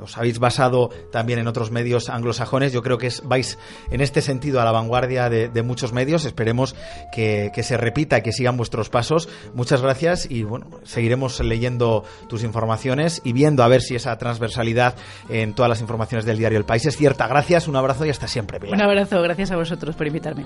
Os 0.02 0.18
habéis 0.18 0.40
basado 0.40 0.90
también 1.12 1.40
en 1.40 1.48
otros 1.48 1.72
medios 1.72 2.10
anglosajones. 2.10 2.74
Yo 2.74 2.82
creo 2.82 2.98
que 2.98 3.12
vais 3.24 3.58
en 3.92 4.02
este 4.02 4.22
sentido 4.22 4.62
a 4.62 4.66
la 4.66 4.72
vanguardia 4.72 5.30
de, 5.30 5.64
muchos 5.64 5.92
medios. 5.92 6.26
Esperemos 6.26 6.76
que, 7.12 7.52
se 7.62 7.78
repita 7.78 8.20
y 8.20 8.22
que 8.22 8.32
sigan 8.32 8.58
vuestros 8.58 8.90
pasos. 8.90 9.28
Muchas 9.54 9.82
gracias 9.82 10.30
y 10.30 10.44
bueno, 10.44 10.68
seguiremos 10.84 11.40
leyendo 11.40 12.04
tus 12.30 12.44
informaciones 12.44 13.22
y 13.24 13.34
viendo 13.34 13.64
a 13.64 13.68
ver 13.68 13.82
si 13.82 13.96
esa 13.96 14.18
transversalidad 14.18 14.96
en 15.30 15.54
todas 15.54 15.70
las 15.70 15.82
informaciones 15.82 16.26
del 16.26 16.38
diario 16.38 16.58
El 16.58 16.66
País 16.66 16.86
es 16.86 16.96
cierta. 16.96 17.28
Gracias, 17.28 17.68
un 17.68 17.76
abrazo 17.76 18.06
y 18.06 18.10
hasta 18.10 18.28
siempre. 18.28 18.60
Un 18.72 18.82
abrazo, 18.82 19.22
gracias 19.22 19.52
a 19.52 19.56
vosotros 19.56 19.96
por 19.96 20.08
invitarme. 20.08 20.46